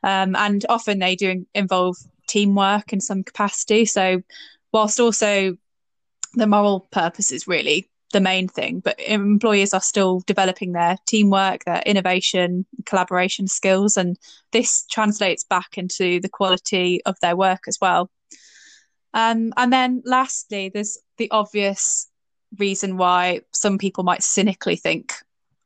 Um, 0.03 0.35
and 0.35 0.65
often 0.69 0.99
they 0.99 1.15
do 1.15 1.45
involve 1.53 1.97
teamwork 2.27 2.93
in 2.93 3.01
some 3.01 3.23
capacity. 3.23 3.85
So, 3.85 4.21
whilst 4.71 4.99
also 4.99 5.57
the 6.35 6.47
moral 6.47 6.87
purpose 6.91 7.31
is 7.31 7.47
really 7.47 7.89
the 8.13 8.21
main 8.21 8.47
thing, 8.47 8.81
but 8.81 8.99
employees 8.99 9.73
are 9.73 9.81
still 9.81 10.21
developing 10.27 10.73
their 10.73 10.97
teamwork, 11.07 11.63
their 11.65 11.81
innovation, 11.85 12.65
collaboration 12.85 13.47
skills, 13.47 13.97
and 13.97 14.17
this 14.51 14.85
translates 14.91 15.43
back 15.43 15.77
into 15.77 16.19
the 16.19 16.29
quality 16.29 17.01
of 17.05 17.15
their 17.21 17.35
work 17.35 17.63
as 17.67 17.77
well. 17.81 18.09
Um, 19.13 19.53
and 19.57 19.71
then 19.71 20.01
lastly, 20.05 20.69
there's 20.73 20.97
the 21.17 21.29
obvious 21.31 22.07
reason 22.57 22.97
why 22.97 23.41
some 23.51 23.77
people 23.77 24.03
might 24.03 24.23
cynically 24.23 24.75
think 24.75 25.13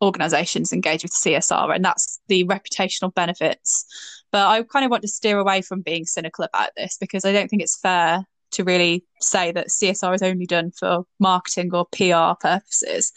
organizations 0.01 0.73
engage 0.73 1.03
with 1.03 1.11
CSR, 1.11 1.73
and 1.75 1.83
that's 1.83 2.19
the 2.27 2.45
reputational 2.45 3.13
benefits. 3.13 3.85
But 4.31 4.47
I 4.47 4.63
kind 4.63 4.85
of 4.85 4.91
want 4.91 5.03
to 5.03 5.07
steer 5.07 5.39
away 5.39 5.61
from 5.61 5.81
being 5.81 6.05
cynical 6.05 6.43
about 6.45 6.71
this 6.75 6.97
because 6.99 7.25
I 7.25 7.31
don't 7.31 7.49
think 7.49 7.61
it's 7.61 7.79
fair 7.79 8.25
to 8.51 8.63
really 8.63 9.05
say 9.19 9.51
that 9.51 9.67
CSR 9.67 10.15
is 10.15 10.21
only 10.21 10.45
done 10.45 10.71
for 10.71 11.05
marketing 11.19 11.73
or 11.73 11.85
PR 11.91 12.37
purposes. 12.39 13.11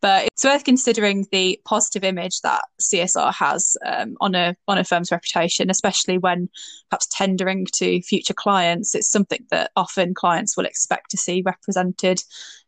But 0.00 0.28
it's 0.28 0.44
worth 0.44 0.64
considering 0.64 1.26
the 1.30 1.60
positive 1.66 2.04
image 2.04 2.40
that 2.40 2.62
CSR 2.80 3.34
has 3.34 3.76
um, 3.84 4.16
on 4.20 4.34
a 4.34 4.56
on 4.66 4.78
a 4.78 4.84
firm's 4.84 5.12
reputation, 5.12 5.68
especially 5.68 6.16
when 6.16 6.48
perhaps 6.88 7.06
tendering 7.10 7.66
to 7.74 8.00
future 8.00 8.32
clients. 8.32 8.94
It's 8.94 9.10
something 9.10 9.44
that 9.50 9.72
often 9.76 10.14
clients 10.14 10.56
will 10.56 10.64
expect 10.64 11.10
to 11.10 11.18
see 11.18 11.42
represented 11.44 12.22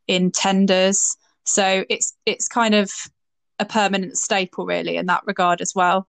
in 0.06 0.30
tenders. 0.30 1.16
So 1.44 1.84
it's 1.88 2.14
it's 2.26 2.48
kind 2.48 2.74
of 2.74 2.90
a 3.58 3.64
permanent 3.64 4.16
staple 4.16 4.66
really 4.66 4.96
in 4.96 5.06
that 5.06 5.22
regard 5.26 5.60
as 5.60 5.72
well. 5.74 6.06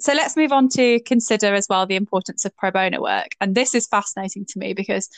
So 0.00 0.12
let's 0.12 0.36
move 0.36 0.52
on 0.52 0.68
to 0.70 1.00
consider 1.00 1.54
as 1.54 1.66
well 1.68 1.86
the 1.86 1.96
importance 1.96 2.44
of 2.44 2.56
pro 2.56 2.70
bono 2.70 3.00
work. 3.00 3.28
And 3.40 3.54
this 3.54 3.74
is 3.74 3.86
fascinating 3.86 4.46
to 4.46 4.58
me 4.58 4.72
because 4.72 5.08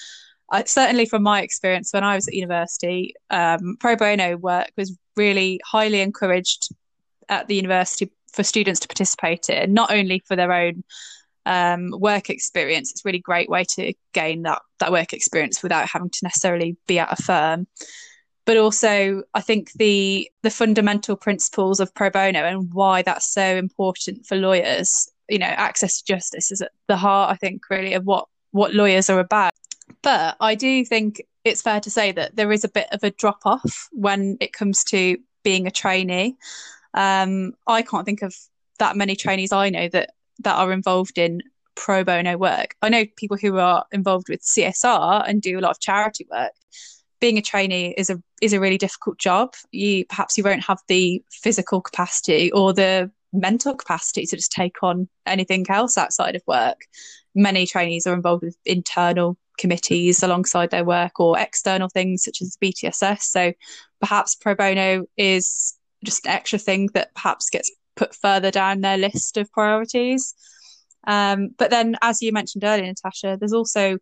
I, 0.51 0.65
certainly 0.65 1.05
from 1.05 1.23
my 1.23 1.43
experience 1.43 1.93
when 1.93 2.03
I 2.03 2.15
was 2.15 2.27
at 2.27 2.35
university, 2.35 3.15
um, 3.31 3.77
pro 3.79 3.97
bono 3.97 4.37
work 4.37 4.71
was 4.77 4.97
really 5.17 5.61
highly 5.65 6.01
encouraged 6.01 6.71
at 7.29 7.47
the 7.47 7.55
university 7.55 8.11
for 8.33 8.43
students 8.43 8.81
to 8.81 8.89
participate 8.89 9.49
in, 9.49 9.75
not 9.75 9.93
only 9.93 10.23
for 10.27 10.35
their 10.35 10.53
own 10.53 10.83
um, 11.47 11.91
work 11.93 12.31
experience. 12.31 12.91
It's 12.91 13.05
a 13.05 13.09
really 13.09 13.19
great 13.19 13.51
way 13.51 13.65
to 13.77 13.93
gain 14.13 14.43
that 14.43 14.63
that 14.79 14.93
work 14.93 15.13
experience 15.13 15.63
without 15.63 15.89
having 15.89 16.11
to 16.11 16.19
necessarily 16.23 16.77
be 16.87 16.99
at 16.99 17.13
a 17.13 17.23
firm 17.23 17.67
but 18.51 18.57
also 18.57 19.23
I 19.33 19.43
think 19.43 19.71
the 19.75 20.29
the 20.43 20.51
fundamental 20.51 21.15
principles 21.15 21.79
of 21.79 21.95
pro 21.95 22.11
bono 22.11 22.41
and 22.41 22.75
why 22.75 23.01
that's 23.01 23.33
so 23.33 23.45
important 23.45 24.27
for 24.27 24.37
lawyers. 24.37 25.09
You 25.29 25.39
know, 25.39 25.47
access 25.47 25.99
to 25.99 26.13
justice 26.13 26.51
is 26.51 26.61
at 26.61 26.73
the 26.89 26.97
heart, 26.97 27.31
I 27.31 27.37
think, 27.37 27.63
really 27.71 27.95
of 27.95 28.07
what 28.07 28.27
what 28.51 28.75
lawyers 28.75 29.09
are 29.09 29.21
about. 29.21 29.53
But 30.03 30.37
I 30.41 30.57
do 30.57 30.85
think 30.85 31.23
it's 31.45 31.63
fair 31.63 31.79
to 31.79 31.91
say 31.91 32.11
that 32.11 32.35
there 32.35 32.51
is 32.51 32.65
a 32.65 32.69
bit 32.69 32.89
of 32.91 33.05
a 33.05 33.13
drop 33.13 33.39
off 33.45 33.89
when 33.93 34.37
it 34.41 34.53
comes 34.53 34.83
to 34.87 35.17
being 35.45 35.69
a 35.69 35.71
trainee. 35.71 36.37
Um, 36.95 37.53
I 37.69 37.83
can't 37.83 38.05
think 38.05 38.23
of 38.23 38.35
that 38.81 38.97
many 38.97 39.15
trainees 39.15 39.53
I 39.53 39.71
know 39.71 39.89
that 39.91 40.11
that 40.41 40.57
are 40.57 40.73
involved 40.73 41.19
in 41.19 41.41
pro 41.77 42.03
bono 42.03 42.37
work. 42.37 42.75
I 42.83 42.89
know 42.89 43.05
people 43.15 43.37
who 43.37 43.59
are 43.59 43.85
involved 43.93 44.29
with 44.29 44.43
CSR 44.43 45.23
and 45.29 45.41
do 45.41 45.57
a 45.57 45.61
lot 45.61 45.71
of 45.71 45.79
charity 45.79 46.27
work, 46.29 46.51
being 47.21 47.39
a 47.39 47.43
trainee 47.43 47.95
is 47.97 48.11
a 48.11 48.21
is 48.41 48.53
a 48.53 48.61
really 48.61 48.79
difficult 48.79 49.19
job. 49.19 49.55
You 49.73 50.05
perhaps 50.07 50.37
you 50.39 50.45
won't 50.45 50.65
have 50.65 50.81
the 50.89 51.23
physical 51.31 51.81
capacity 51.81 52.51
or 52.53 52.73
the 52.73 53.11
mental 53.33 53.75
capacity 53.75 54.27
to 54.27 54.37
just 54.37 54.51
take 54.51 54.83
on 54.83 55.09
anything 55.27 55.67
else 55.69 55.97
outside 55.97 56.35
of 56.35 56.43
work. 56.47 56.81
Many 57.35 57.67
trainees 57.67 58.07
are 58.07 58.15
involved 58.15 58.43
with 58.43 58.57
internal 58.65 59.39
committees 59.59 60.23
alongside 60.23 60.71
their 60.71 60.85
work 60.85 61.21
or 61.21 61.39
external 61.39 61.89
things 61.89 62.25
such 62.25 62.41
as 62.41 62.57
BTSS. 62.63 63.23
So 63.23 63.53
perhaps 64.01 64.35
pro 64.35 64.55
bono 64.55 65.05
is 65.17 65.75
just 66.05 66.25
an 66.25 66.33
extra 66.33 66.59
thing 66.59 66.89
that 66.95 67.15
perhaps 67.15 67.51
gets 67.51 67.71
put 67.95 68.15
further 68.15 68.51
down 68.51 68.81
their 68.81 68.97
list 68.97 69.37
of 69.37 69.53
priorities. 69.53 70.35
Um, 71.07 71.51
but 71.59 71.71
then, 71.71 71.97
as 72.03 72.23
you 72.23 72.33
mentioned 72.33 72.65
earlier, 72.65 72.87
Natasha, 72.87 73.37
there's 73.39 73.53
also 73.53 73.99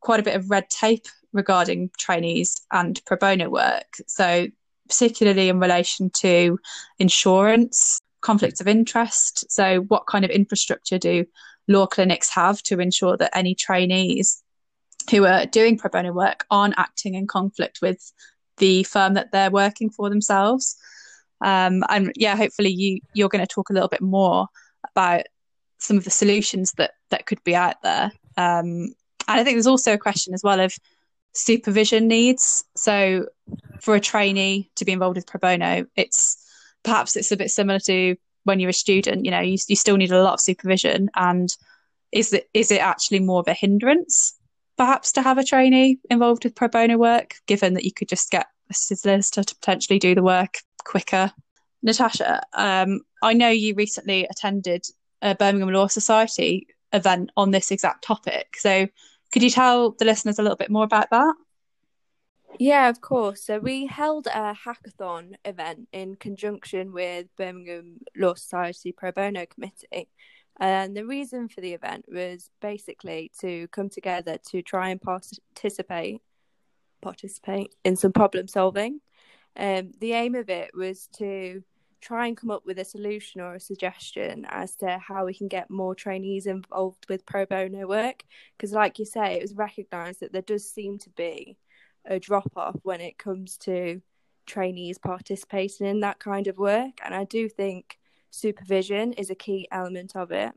quite 0.00 0.20
a 0.20 0.24
bit 0.24 0.36
of 0.36 0.50
red 0.50 0.68
tape 0.70 1.06
regarding 1.34 1.90
trainees 1.98 2.60
and 2.72 3.00
pro 3.04 3.18
bono 3.18 3.50
work. 3.50 3.96
So, 4.06 4.46
particularly 4.88 5.48
in 5.48 5.60
relation 5.60 6.10
to 6.10 6.58
insurance, 6.98 7.98
conflicts 8.22 8.60
of 8.60 8.68
interest. 8.68 9.50
So, 9.50 9.80
what 9.80 10.06
kind 10.06 10.24
of 10.24 10.30
infrastructure 10.30 10.98
do 10.98 11.26
law 11.68 11.86
clinics 11.86 12.30
have 12.30 12.62
to 12.62 12.80
ensure 12.80 13.16
that 13.16 13.36
any 13.36 13.54
trainees 13.54 14.42
who 15.10 15.26
are 15.26 15.44
doing 15.46 15.76
pro 15.76 15.90
bono 15.90 16.12
work 16.12 16.46
aren't 16.50 16.78
acting 16.78 17.14
in 17.14 17.26
conflict 17.26 17.80
with 17.82 18.12
the 18.58 18.84
firm 18.84 19.14
that 19.14 19.32
they're 19.32 19.50
working 19.50 19.90
for 19.90 20.08
themselves? 20.08 20.76
Um, 21.40 21.82
and 21.88 22.12
yeah, 22.16 22.36
hopefully 22.36 22.70
you 22.70 23.00
you're 23.12 23.28
going 23.28 23.46
to 23.46 23.54
talk 23.54 23.70
a 23.70 23.72
little 23.72 23.88
bit 23.88 24.00
more 24.00 24.46
about 24.90 25.24
some 25.78 25.98
of 25.98 26.04
the 26.04 26.10
solutions 26.10 26.72
that 26.78 26.92
that 27.10 27.26
could 27.26 27.42
be 27.44 27.54
out 27.54 27.82
there. 27.82 28.12
Um, 28.36 28.94
and 29.26 29.40
I 29.40 29.44
think 29.44 29.56
there's 29.56 29.66
also 29.66 29.92
a 29.92 29.98
question 29.98 30.34
as 30.34 30.42
well 30.42 30.60
of 30.60 30.74
supervision 31.34 32.08
needs. 32.08 32.64
So 32.76 33.26
for 33.80 33.94
a 33.94 34.00
trainee 34.00 34.70
to 34.76 34.84
be 34.84 34.92
involved 34.92 35.16
with 35.16 35.26
pro 35.26 35.38
bono, 35.38 35.86
it's 35.96 36.36
perhaps 36.82 37.16
it's 37.16 37.32
a 37.32 37.36
bit 37.36 37.50
similar 37.50 37.78
to 37.80 38.16
when 38.44 38.60
you're 38.60 38.70
a 38.70 38.74
student. 38.74 39.24
You 39.24 39.30
know, 39.30 39.40
you, 39.40 39.58
you 39.68 39.76
still 39.76 39.96
need 39.96 40.12
a 40.12 40.22
lot 40.22 40.34
of 40.34 40.40
supervision, 40.40 41.10
and 41.16 41.48
is 42.12 42.32
it 42.32 42.48
is 42.54 42.70
it 42.70 42.80
actually 42.80 43.20
more 43.20 43.40
of 43.40 43.48
a 43.48 43.54
hindrance 43.54 44.38
perhaps 44.76 45.12
to 45.12 45.22
have 45.22 45.38
a 45.38 45.44
trainee 45.44 45.98
involved 46.10 46.44
with 46.44 46.54
pro 46.54 46.68
bono 46.68 46.98
work, 46.98 47.36
given 47.46 47.74
that 47.74 47.84
you 47.84 47.92
could 47.92 48.08
just 48.08 48.30
get 48.30 48.46
a 48.70 48.74
solicitor 48.74 49.44
to 49.44 49.54
potentially 49.56 49.98
do 49.98 50.14
the 50.14 50.22
work 50.22 50.58
quicker? 50.84 51.32
Natasha, 51.82 52.42
um, 52.54 53.00
I 53.22 53.34
know 53.34 53.50
you 53.50 53.74
recently 53.74 54.26
attended 54.30 54.86
a 55.22 55.34
Birmingham 55.34 55.72
Law 55.72 55.86
Society 55.86 56.66
event 56.92 57.30
on 57.36 57.50
this 57.50 57.70
exact 57.70 58.04
topic. 58.04 58.56
So 58.56 58.88
could 59.34 59.42
you 59.42 59.50
tell 59.50 59.90
the 59.90 60.04
listeners 60.04 60.38
a 60.38 60.42
little 60.42 60.56
bit 60.56 60.70
more 60.70 60.84
about 60.84 61.10
that? 61.10 61.34
Yeah, 62.60 62.88
of 62.88 63.00
course. 63.00 63.42
So 63.44 63.58
we 63.58 63.84
held 63.84 64.28
a 64.28 64.54
hackathon 64.54 65.32
event 65.44 65.88
in 65.92 66.14
conjunction 66.14 66.92
with 66.92 67.26
Birmingham 67.36 67.98
Law 68.16 68.34
Society 68.34 68.92
Pro 68.92 69.10
Bono 69.10 69.44
Committee. 69.44 70.08
And 70.60 70.96
the 70.96 71.04
reason 71.04 71.48
for 71.48 71.60
the 71.60 71.72
event 71.72 72.04
was 72.06 72.48
basically 72.62 73.32
to 73.40 73.66
come 73.72 73.88
together 73.88 74.38
to 74.50 74.62
try 74.62 74.90
and 74.90 75.02
participate 75.02 76.22
participate 77.02 77.74
in 77.84 77.96
some 77.96 78.12
problem 78.12 78.46
solving. 78.46 79.00
Um, 79.56 79.90
the 79.98 80.12
aim 80.12 80.36
of 80.36 80.48
it 80.48 80.70
was 80.74 81.08
to 81.16 81.64
try 82.04 82.26
and 82.26 82.36
come 82.36 82.50
up 82.50 82.66
with 82.66 82.78
a 82.78 82.84
solution 82.84 83.40
or 83.40 83.54
a 83.54 83.60
suggestion 83.60 84.44
as 84.50 84.76
to 84.76 84.98
how 84.98 85.24
we 85.24 85.32
can 85.32 85.48
get 85.48 85.70
more 85.70 85.94
trainees 85.94 86.46
involved 86.46 87.06
with 87.08 87.24
pro 87.24 87.46
bono 87.46 87.86
work. 87.86 88.24
Because, 88.56 88.72
like 88.72 88.98
you 88.98 89.06
say, 89.06 89.34
it 89.34 89.42
was 89.42 89.54
recognised 89.54 90.20
that 90.20 90.32
there 90.32 90.42
does 90.42 90.70
seem 90.70 90.98
to 90.98 91.10
be 91.10 91.56
a 92.04 92.18
drop 92.18 92.52
off 92.56 92.76
when 92.82 93.00
it 93.00 93.16
comes 93.16 93.56
to 93.56 94.02
trainees 94.46 94.98
participating 94.98 95.86
in 95.86 96.00
that 96.00 96.18
kind 96.18 96.46
of 96.46 96.58
work. 96.58 97.00
And 97.02 97.14
I 97.14 97.24
do 97.24 97.48
think 97.48 97.98
supervision 98.30 99.14
is 99.14 99.30
a 99.30 99.34
key 99.34 99.66
element 99.72 100.14
of 100.14 100.30
it. 100.30 100.52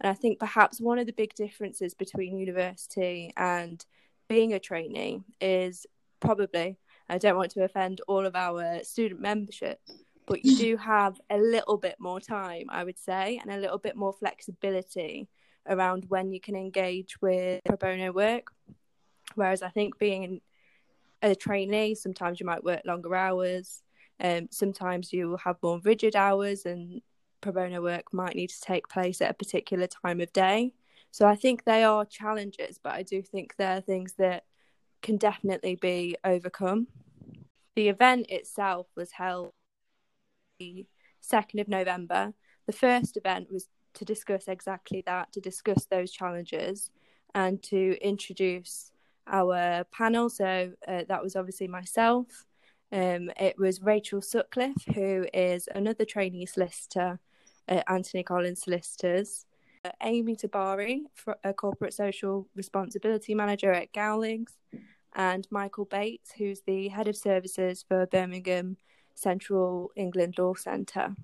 And 0.00 0.10
I 0.10 0.14
think 0.14 0.38
perhaps 0.38 0.80
one 0.80 0.98
of 0.98 1.06
the 1.06 1.12
big 1.12 1.34
differences 1.34 1.92
between 1.92 2.38
university 2.38 3.32
and 3.36 3.84
being 4.28 4.54
a 4.54 4.58
trainee 4.58 5.22
is 5.42 5.86
probably, 6.20 6.78
I 7.08 7.18
don't 7.18 7.36
want 7.36 7.50
to 7.52 7.64
offend 7.64 8.00
all 8.08 8.24
of 8.24 8.34
our 8.34 8.82
student 8.82 9.20
membership, 9.20 9.78
but 10.26 10.44
you 10.44 10.56
do 10.66 10.76
have 10.76 11.20
a 11.30 11.38
little 11.38 11.76
bit 11.76 11.96
more 11.98 12.20
time, 12.20 12.66
I 12.68 12.84
would 12.84 12.98
say, 12.98 13.40
and 13.42 13.50
a 13.50 13.58
little 13.58 13.78
bit 13.78 13.96
more 13.96 14.12
flexibility 14.12 15.28
around 15.68 16.04
when 16.08 16.32
you 16.32 16.40
can 16.40 16.56
engage 16.56 17.20
with 17.20 17.62
pro 17.64 17.76
bono 17.76 18.12
work. 18.12 18.48
Whereas 19.34 19.62
I 19.62 19.68
think 19.70 19.98
being 19.98 20.40
a 21.22 21.34
trainee, 21.34 21.94
sometimes 21.94 22.40
you 22.40 22.46
might 22.46 22.64
work 22.64 22.82
longer 22.84 23.14
hours, 23.14 23.82
um, 24.20 24.48
sometimes 24.50 25.12
you 25.12 25.28
will 25.28 25.38
have 25.38 25.56
more 25.62 25.80
rigid 25.84 26.16
hours, 26.16 26.64
and 26.64 27.02
pro 27.40 27.52
bono 27.52 27.82
work 27.82 28.12
might 28.12 28.36
need 28.36 28.50
to 28.50 28.60
take 28.60 28.88
place 28.88 29.20
at 29.20 29.30
a 29.30 29.34
particular 29.34 29.86
time 29.86 30.20
of 30.20 30.32
day. 30.32 30.72
So 31.10 31.26
I 31.26 31.36
think 31.36 31.64
they 31.64 31.84
are 31.84 32.04
challenges, 32.04 32.78
but 32.82 32.92
I 32.92 33.02
do 33.02 33.22
think 33.22 33.54
they're 33.56 33.80
things 33.80 34.14
that 34.18 34.44
can 35.02 35.16
definitely 35.16 35.76
be 35.76 36.16
overcome. 36.24 36.88
The 37.74 37.88
event 37.88 38.26
itself 38.28 38.86
was 38.96 39.12
held 39.12 39.52
the 40.58 40.86
2nd 41.22 41.60
of 41.60 41.68
November. 41.68 42.32
The 42.66 42.72
first 42.72 43.16
event 43.16 43.48
was 43.50 43.68
to 43.94 44.04
discuss 44.04 44.48
exactly 44.48 45.02
that, 45.06 45.32
to 45.32 45.40
discuss 45.40 45.86
those 45.86 46.12
challenges 46.12 46.90
and 47.34 47.62
to 47.64 47.96
introduce 48.00 48.90
our 49.26 49.84
panel. 49.92 50.28
So 50.30 50.72
uh, 50.86 51.02
that 51.08 51.22
was 51.22 51.36
obviously 51.36 51.68
myself. 51.68 52.26
Um, 52.92 53.30
it 53.38 53.58
was 53.58 53.82
Rachel 53.82 54.22
Sutcliffe, 54.22 54.84
who 54.94 55.26
is 55.34 55.68
another 55.74 56.04
trainee 56.04 56.46
solicitor 56.46 57.18
at 57.68 57.84
Anthony 57.88 58.22
Collins 58.22 58.62
Solicitors. 58.62 59.44
Amy 60.02 60.34
Tabari, 60.34 61.02
a 61.44 61.52
corporate 61.52 61.94
social 61.94 62.48
responsibility 62.56 63.36
manager 63.36 63.72
at 63.72 63.92
Gowlings, 63.92 64.56
and 65.14 65.46
Michael 65.50 65.84
Bates, 65.84 66.32
who's 66.36 66.62
the 66.66 66.88
head 66.88 67.06
of 67.06 67.16
services 67.16 67.84
for 67.86 68.06
Birmingham 68.06 68.76
Central 69.16 69.90
England 69.96 70.34
Law 70.38 70.54
Centre. 70.54 71.14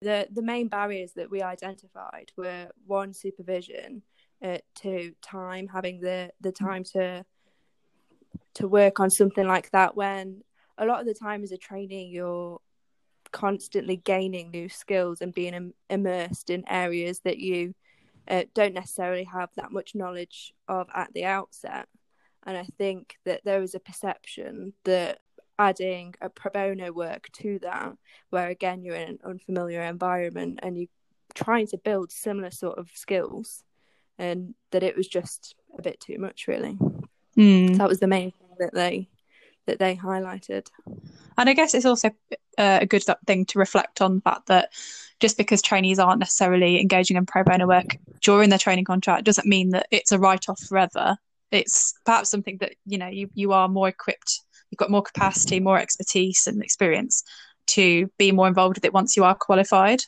The, 0.00 0.26
the 0.32 0.42
main 0.42 0.68
barriers 0.68 1.12
that 1.12 1.30
we 1.30 1.42
identified 1.42 2.32
were 2.36 2.68
one, 2.86 3.14
supervision, 3.14 4.02
uh, 4.42 4.58
two, 4.74 5.14
time, 5.22 5.68
having 5.68 6.00
the, 6.00 6.30
the 6.40 6.52
time 6.52 6.82
to 6.92 7.24
to 8.54 8.68
work 8.68 9.00
on 9.00 9.10
something 9.10 9.46
like 9.46 9.70
that 9.70 9.96
when 9.96 10.42
a 10.76 10.84
lot 10.84 11.00
of 11.00 11.06
the 11.06 11.14
time 11.14 11.42
as 11.42 11.52
a 11.52 11.56
trainee 11.56 12.06
you're 12.06 12.60
constantly 13.30 13.96
gaining 13.96 14.50
new 14.50 14.68
skills 14.68 15.20
and 15.20 15.34
being 15.34 15.54
Im- 15.54 15.74
immersed 15.88 16.50
in 16.50 16.64
areas 16.68 17.20
that 17.20 17.38
you 17.38 17.74
uh, 18.28 18.44
don't 18.54 18.74
necessarily 18.74 19.24
have 19.24 19.48
that 19.56 19.72
much 19.72 19.94
knowledge 19.94 20.52
of 20.68 20.86
at 20.94 21.12
the 21.14 21.24
outset. 21.24 21.88
And 22.44 22.56
I 22.56 22.64
think 22.78 23.16
that 23.24 23.40
there 23.44 23.62
is 23.62 23.74
a 23.74 23.80
perception 23.80 24.74
that 24.84 25.20
adding 25.58 26.14
a 26.20 26.28
pro 26.28 26.50
bono 26.50 26.92
work 26.92 27.28
to 27.32 27.58
that, 27.60 27.96
where 28.30 28.48
again 28.48 28.82
you're 28.82 28.96
in 28.96 29.08
an 29.08 29.18
unfamiliar 29.24 29.82
environment 29.82 30.60
and 30.62 30.76
you're 30.76 30.88
trying 31.34 31.66
to 31.68 31.78
build 31.78 32.12
similar 32.12 32.50
sort 32.50 32.78
of 32.78 32.90
skills, 32.94 33.64
and 34.18 34.54
that 34.70 34.82
it 34.82 34.96
was 34.96 35.08
just 35.08 35.54
a 35.78 35.82
bit 35.82 36.00
too 36.00 36.18
much, 36.18 36.46
really. 36.48 36.78
Mm. 37.36 37.78
that 37.78 37.88
was 37.88 37.98
the 37.98 38.06
main 38.06 38.30
thing 38.30 38.50
that 38.58 38.74
they 38.74 39.08
that 39.66 39.78
they 39.78 39.96
highlighted. 39.96 40.66
And 41.38 41.48
I 41.48 41.54
guess 41.54 41.74
it's 41.74 41.86
also 41.86 42.10
uh, 42.58 42.78
a 42.82 42.86
good 42.86 43.04
thing 43.26 43.46
to 43.46 43.58
reflect 43.58 44.02
on 44.02 44.16
the 44.16 44.20
fact 44.20 44.46
that 44.46 44.72
just 45.20 45.38
because 45.38 45.62
trainees 45.62 45.98
aren't 45.98 46.18
necessarily 46.18 46.80
engaging 46.80 47.16
in 47.16 47.24
pro 47.24 47.44
bono 47.44 47.66
work 47.66 47.96
during 48.20 48.50
their 48.50 48.58
training 48.58 48.84
contract 48.84 49.24
doesn't 49.24 49.46
mean 49.46 49.70
that 49.70 49.86
it's 49.90 50.12
a 50.12 50.18
write 50.18 50.48
off 50.48 50.60
forever. 50.60 51.16
It's 51.50 51.94
perhaps 52.04 52.30
something 52.30 52.58
that 52.58 52.74
you 52.86 52.98
know 52.98 53.08
you 53.08 53.30
you 53.34 53.52
are 53.52 53.68
more 53.68 53.88
equipped 53.88 54.40
you've 54.72 54.78
got 54.78 54.90
more 54.90 55.02
capacity, 55.02 55.60
more 55.60 55.78
expertise 55.78 56.46
and 56.46 56.62
experience 56.62 57.22
to 57.68 58.10
be 58.18 58.32
more 58.32 58.48
involved 58.48 58.76
with 58.76 58.84
it 58.84 58.92
once 58.92 59.16
you 59.16 59.22
are 59.22 59.34
qualified. 59.34 60.00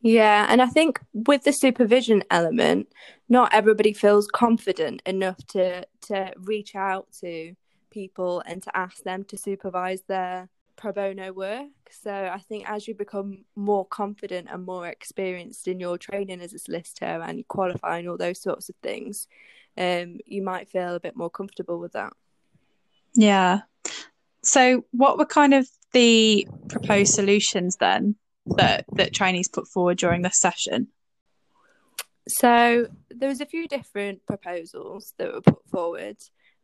Yeah, 0.00 0.46
and 0.48 0.62
I 0.62 0.66
think 0.66 1.00
with 1.12 1.44
the 1.44 1.52
supervision 1.52 2.24
element, 2.30 2.88
not 3.28 3.52
everybody 3.52 3.92
feels 3.92 4.26
confident 4.26 5.02
enough 5.04 5.38
to 5.48 5.86
to 6.08 6.32
reach 6.36 6.74
out 6.74 7.08
to 7.20 7.54
people 7.90 8.42
and 8.46 8.62
to 8.62 8.76
ask 8.76 9.02
them 9.02 9.24
to 9.24 9.36
supervise 9.36 10.02
their 10.02 10.48
pro 10.76 10.92
bono 10.92 11.32
work. 11.32 11.70
So 11.90 12.12
I 12.12 12.38
think 12.38 12.68
as 12.68 12.86
you 12.86 12.94
become 12.94 13.44
more 13.56 13.86
confident 13.86 14.48
and 14.50 14.66
more 14.66 14.88
experienced 14.88 15.68
in 15.68 15.80
your 15.80 15.96
training 15.96 16.40
as 16.40 16.52
a 16.52 16.58
solicitor 16.58 17.22
and 17.26 17.46
qualifying 17.48 18.08
all 18.08 18.18
those 18.18 18.42
sorts 18.42 18.68
of 18.68 18.74
things, 18.82 19.26
um, 19.78 20.18
you 20.26 20.42
might 20.42 20.68
feel 20.68 20.94
a 20.94 21.00
bit 21.00 21.16
more 21.16 21.30
comfortable 21.30 21.78
with 21.78 21.92
that. 21.92 22.12
Yeah. 23.14 23.60
So, 24.42 24.84
what 24.90 25.18
were 25.18 25.26
kind 25.26 25.54
of 25.54 25.68
the 25.92 26.46
proposed 26.68 27.14
solutions 27.14 27.76
then 27.78 28.16
that 28.46 28.84
that 28.92 29.14
trainees 29.14 29.48
put 29.48 29.68
forward 29.68 29.98
during 29.98 30.22
this 30.22 30.40
session? 30.40 30.88
So, 32.28 32.88
there 33.10 33.28
was 33.28 33.40
a 33.40 33.46
few 33.46 33.68
different 33.68 34.26
proposals 34.26 35.14
that 35.18 35.32
were 35.32 35.40
put 35.40 35.66
forward. 35.68 36.16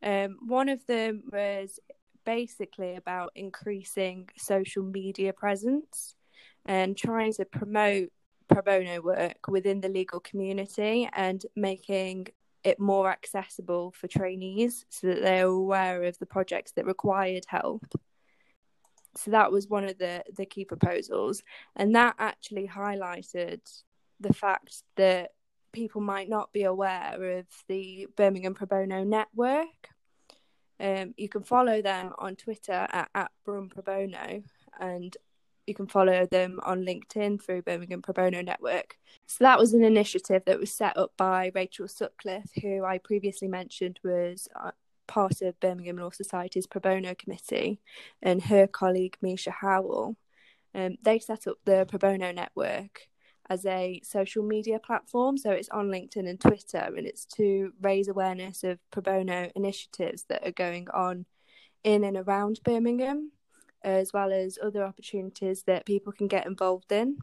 Um, 0.03 0.39
one 0.47 0.69
of 0.69 0.85
them 0.87 1.23
was 1.31 1.79
basically 2.25 2.97
about 2.97 3.33
increasing 3.35 4.29
social 4.37 4.83
media 4.83 5.33
presence 5.33 6.15
and 6.67 6.97
trying 6.97 7.33
to 7.35 7.45
promote 7.45 8.11
pro 8.49 8.63
bono 8.63 9.01
work 9.01 9.49
within 9.49 9.81
the 9.81 9.89
legal 9.89 10.21
community 10.21 11.09
and 11.13 11.45
making 11.57 12.27
it 12.65 12.79
more 12.79 13.11
accessible 13.11 13.93
for 13.93 14.07
trainees 14.09 14.85
so 14.89 15.09
that 15.09 15.23
they're 15.23 15.47
aware 15.47 16.05
of 16.05 16.19
the 16.19 16.27
projects 16.27 16.73
that 16.73 16.87
required 16.87 17.45
help. 17.49 17.85
So 19.17 19.33
that 19.33 19.51
was 19.51 19.69
one 19.69 19.85
of 19.85 19.99
the, 19.99 20.23
the 20.37 20.47
key 20.47 20.65
proposals. 20.65 21.43
And 21.75 21.95
that 21.95 22.15
actually 22.19 22.69
highlighted 22.69 23.61
the 24.21 24.33
fact 24.33 24.83
that 24.97 25.31
people 25.73 26.01
might 26.01 26.29
not 26.29 26.53
be 26.53 26.65
aware 26.65 27.39
of 27.39 27.47
the 27.69 28.07
Birmingham 28.17 28.55
Pro 28.55 28.67
Bono 28.67 29.05
Network. 29.05 29.89
Um, 30.79 31.15
you 31.17 31.29
can 31.29 31.43
follow 31.43 31.83
them 31.83 32.13
on 32.19 32.37
Twitter 32.37 32.87
at, 32.91 33.11
at 33.15 33.31
Brum 33.45 33.69
Pro 33.69 33.83
Bono 33.83 34.43
and 34.79 35.17
you 35.67 35.75
can 35.75 35.87
follow 35.87 36.27
them 36.27 36.61
on 36.63 36.85
LinkedIn 36.85 37.43
through 37.43 37.63
Birmingham 37.63 38.03
Pro 38.03 38.15
Bono 38.15 38.43
Network. 38.43 38.97
So 39.27 39.45
that 39.45 39.59
was 39.59 39.75
an 39.75 39.85
initiative 39.85 40.43
that 40.47 40.59
was 40.59 40.73
set 40.73 40.97
up 40.97 41.13
by 41.17 41.53
Rachel 41.55 41.89
Sutcliffe, 41.89 42.51
who 42.61 42.85
I 42.85 42.99
previously 42.99 43.49
mentioned 43.49 44.01
was 44.03 44.49
uh, 44.55 44.73
part 45.07 45.43
of 45.43 45.59
Birmingham 45.61 45.97
Law 45.97 46.11
Society's 46.11 46.67
pro 46.67 46.81
bono 46.81 47.15
committee, 47.15 47.81
and 48.23 48.43
her 48.45 48.67
colleague 48.67 49.17
Misha 49.21 49.51
Howell, 49.51 50.17
um, 50.75 50.97
they 51.03 51.19
set 51.19 51.47
up 51.47 51.59
the 51.65 51.85
pro 51.89 51.99
bono 51.99 52.33
network 52.33 53.09
as 53.49 53.67
a 53.67 54.01
social 54.05 54.45
media 54.45 54.79
platform. 54.79 55.37
So 55.37 55.51
it's 55.51 55.69
on 55.69 55.89
LinkedIn 55.89 56.29
and 56.29 56.41
Twitter, 56.41 56.79
and 56.97 57.07
it's 57.07 57.25
to 57.37 57.73
raise 57.81 58.07
awareness 58.09 58.63
of 58.63 58.79
pro 58.93 59.03
bono 59.03 59.51
initiatives 59.57 60.25
that 60.29 60.47
are 60.47 60.53
going 60.53 60.89
on 60.91 61.27
in 61.83 62.05
and 62.05 62.17
around 62.17 62.61
Birmingham, 62.63 63.33
as 63.83 64.13
well 64.13 64.33
as 64.33 64.59
other 64.63 64.85
opportunities 64.85 65.63
that 65.65 65.87
people 65.87 66.13
can 66.13 66.29
get 66.29 66.47
involved 66.47 66.93
in. 66.93 67.17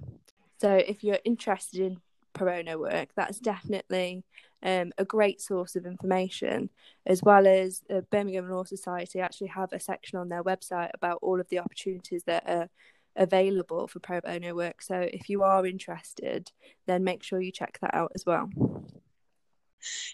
So 0.59 0.73
if 0.73 1.03
you're 1.03 1.19
interested 1.23 1.79
in 1.79 2.01
pro 2.33 2.63
bono 2.63 2.79
work, 2.79 3.09
that's 3.15 3.39
definitely 3.39 4.23
um, 4.63 4.91
a 4.97 5.05
great 5.05 5.41
source 5.41 5.75
of 5.75 5.85
information, 5.85 6.69
as 7.05 7.21
well 7.21 7.45
as 7.45 7.81
the 7.87 8.01
Birmingham 8.09 8.49
Law 8.49 8.63
Society 8.63 9.19
actually 9.19 9.47
have 9.47 9.71
a 9.71 9.79
section 9.79 10.17
on 10.19 10.29
their 10.29 10.43
website 10.43 10.91
about 10.93 11.19
all 11.21 11.39
of 11.39 11.47
the 11.49 11.59
opportunities 11.59 12.23
that 12.23 12.43
are 12.47 12.69
available 13.15 13.87
for 13.87 13.99
pro 13.99 14.21
bono 14.21 14.55
work. 14.55 14.81
So 14.81 15.07
if 15.11 15.29
you 15.29 15.43
are 15.43 15.65
interested, 15.65 16.51
then 16.85 17.03
make 17.03 17.23
sure 17.23 17.41
you 17.41 17.51
check 17.51 17.77
that 17.81 17.93
out 17.93 18.11
as 18.15 18.25
well. 18.25 18.49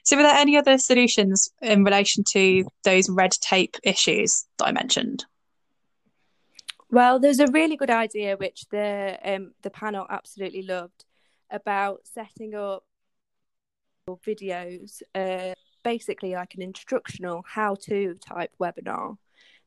So, 0.03 0.17
were 0.17 0.23
there 0.23 0.35
any 0.35 0.57
other 0.57 0.77
solutions 0.77 1.49
in 1.61 1.83
relation 1.83 2.23
to 2.31 2.65
those 2.83 3.09
red 3.09 3.31
tape 3.31 3.77
issues 3.83 4.45
that 4.57 4.65
I 4.65 4.71
mentioned? 4.71 5.25
Well, 6.93 7.17
there's 7.17 7.39
a 7.39 7.47
really 7.47 7.75
good 7.75 7.89
idea 7.89 8.37
which 8.37 8.67
the 8.69 9.17
um, 9.25 9.53
the 9.63 9.71
panel 9.71 10.05
absolutely 10.11 10.61
loved 10.61 11.05
about 11.49 12.01
setting 12.05 12.53
up 12.53 12.83
videos, 14.07 15.01
uh, 15.15 15.55
basically 15.83 16.33
like 16.35 16.53
an 16.53 16.61
instructional 16.61 17.43
how-to 17.47 18.13
type 18.23 18.51
webinar 18.61 19.17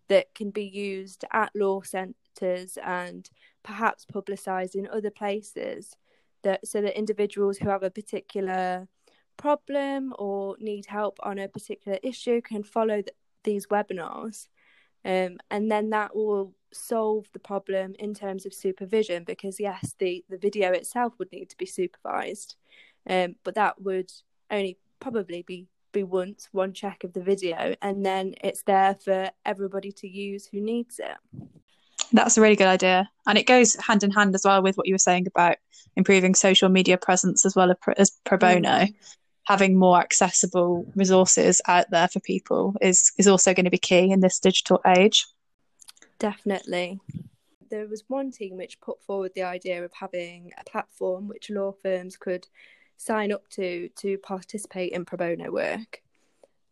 that 0.07 0.37
can 0.37 0.51
be 0.51 0.67
used 0.67 1.25
at 1.33 1.51
law 1.57 1.81
centres 1.83 2.79
and 2.81 3.29
perhaps 3.65 4.05
publicised 4.05 4.77
in 4.77 4.87
other 4.87 5.11
places 5.11 5.97
that 6.45 6.65
so 6.65 6.81
that 6.81 6.97
individuals 6.97 7.59
who 7.59 7.69
have 7.69 7.83
a 7.83 7.91
particular 7.91 8.87
problem 9.37 10.15
or 10.17 10.57
need 10.61 10.87
help 10.87 11.19
on 11.25 11.41
a 11.41 11.49
particular 11.49 11.99
issue 12.05 12.41
can 12.41 12.63
follow 12.63 13.03
th- 13.03 13.09
these 13.43 13.67
webinars. 13.67 14.47
Um, 15.05 15.39
and 15.51 15.73
then 15.73 15.91
that 15.91 16.15
will 16.15 16.55
solve 16.73 17.27
the 17.33 17.39
problem 17.39 17.95
in 17.99 18.13
terms 18.15 18.45
of 18.45 18.53
supervision 18.53 19.25
because 19.25 19.59
yes 19.61 19.95
the 19.99 20.25
the 20.29 20.39
video 20.39 20.73
itself 20.73 21.15
would 21.19 21.31
need 21.33 21.49
to 21.49 21.57
be 21.57 21.67
supervised 21.67 22.57
um, 23.09 23.37
but 23.45 23.55
that 23.55 23.81
would 23.81 24.11
only 24.51 24.79
probably 25.01 25.43
be 25.43 25.67
be 25.97 26.03
once 26.03 26.49
one 26.53 26.75
check 26.75 27.05
of 27.05 27.13
the 27.15 27.23
video 27.23 27.75
and 27.81 28.05
then 28.05 28.35
it's 28.43 28.63
there 28.65 28.95
for 29.03 29.31
everybody 29.47 29.91
to 29.91 30.07
use 30.07 30.47
who 30.47 30.61
needs 30.61 30.99
it. 30.99 31.17
That's 32.13 32.37
a 32.37 32.41
really 32.41 32.57
good 32.57 32.67
idea. 32.67 33.09
And 33.27 33.39
it 33.39 33.47
goes 33.47 33.75
hand 33.77 34.05
in 34.05 34.11
hand 34.11 34.35
as 34.35 34.43
well 34.45 34.63
with 34.63 34.77
what 34.77 34.87
you 34.87 34.95
were 34.95 34.99
saying 34.99 35.27
about 35.27 35.57
improving 35.97 36.35
social 36.35 36.69
media 36.69 36.99
presence 36.99 37.47
as 37.47 37.57
well 37.57 37.75
as 37.97 38.11
pro 38.25 38.39
bono. 38.39 38.69
Mm. 38.69 38.95
having 39.45 39.79
more 39.79 39.99
accessible 39.99 40.85
resources 40.97 41.63
out 41.67 41.87
there 41.91 42.09
for 42.09 42.21
people 42.21 42.75
is 42.81 43.13
is 43.17 43.27
also 43.27 43.55
going 43.55 43.65
to 43.65 43.71
be 43.71 43.79
key 43.79 44.11
in 44.11 44.21
this 44.21 44.39
digital 44.39 44.81
age 44.87 45.27
definitely 46.19 47.01
there 47.71 47.87
was 47.89 48.05
one 48.09 48.31
team 48.31 48.57
which 48.57 48.81
put 48.81 49.03
forward 49.03 49.33
the 49.35 49.43
idea 49.43 49.85
of 49.85 49.93
having 49.93 50.53
a 50.59 50.65
platform 50.65 51.29
which 51.29 51.51
law 51.51 51.73
firms 51.73 52.17
could 52.17 52.47
sign 52.97 53.33
up 53.33 53.49
to 53.51 53.89
to 53.97 54.19
participate 54.19 54.93
in 54.93 55.05
pro 55.05 55.19
bono 55.19 55.51
work. 55.51 56.03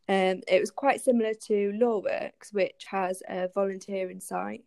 Um, 0.08 0.42
it 0.48 0.60
was 0.60 0.70
quite 0.70 1.00
similar 1.00 1.32
to 1.46 1.72
LawWorks, 1.80 2.52
which 2.52 2.84
has 2.90 3.22
a 3.28 3.48
volunteering 3.54 4.20
site 4.20 4.64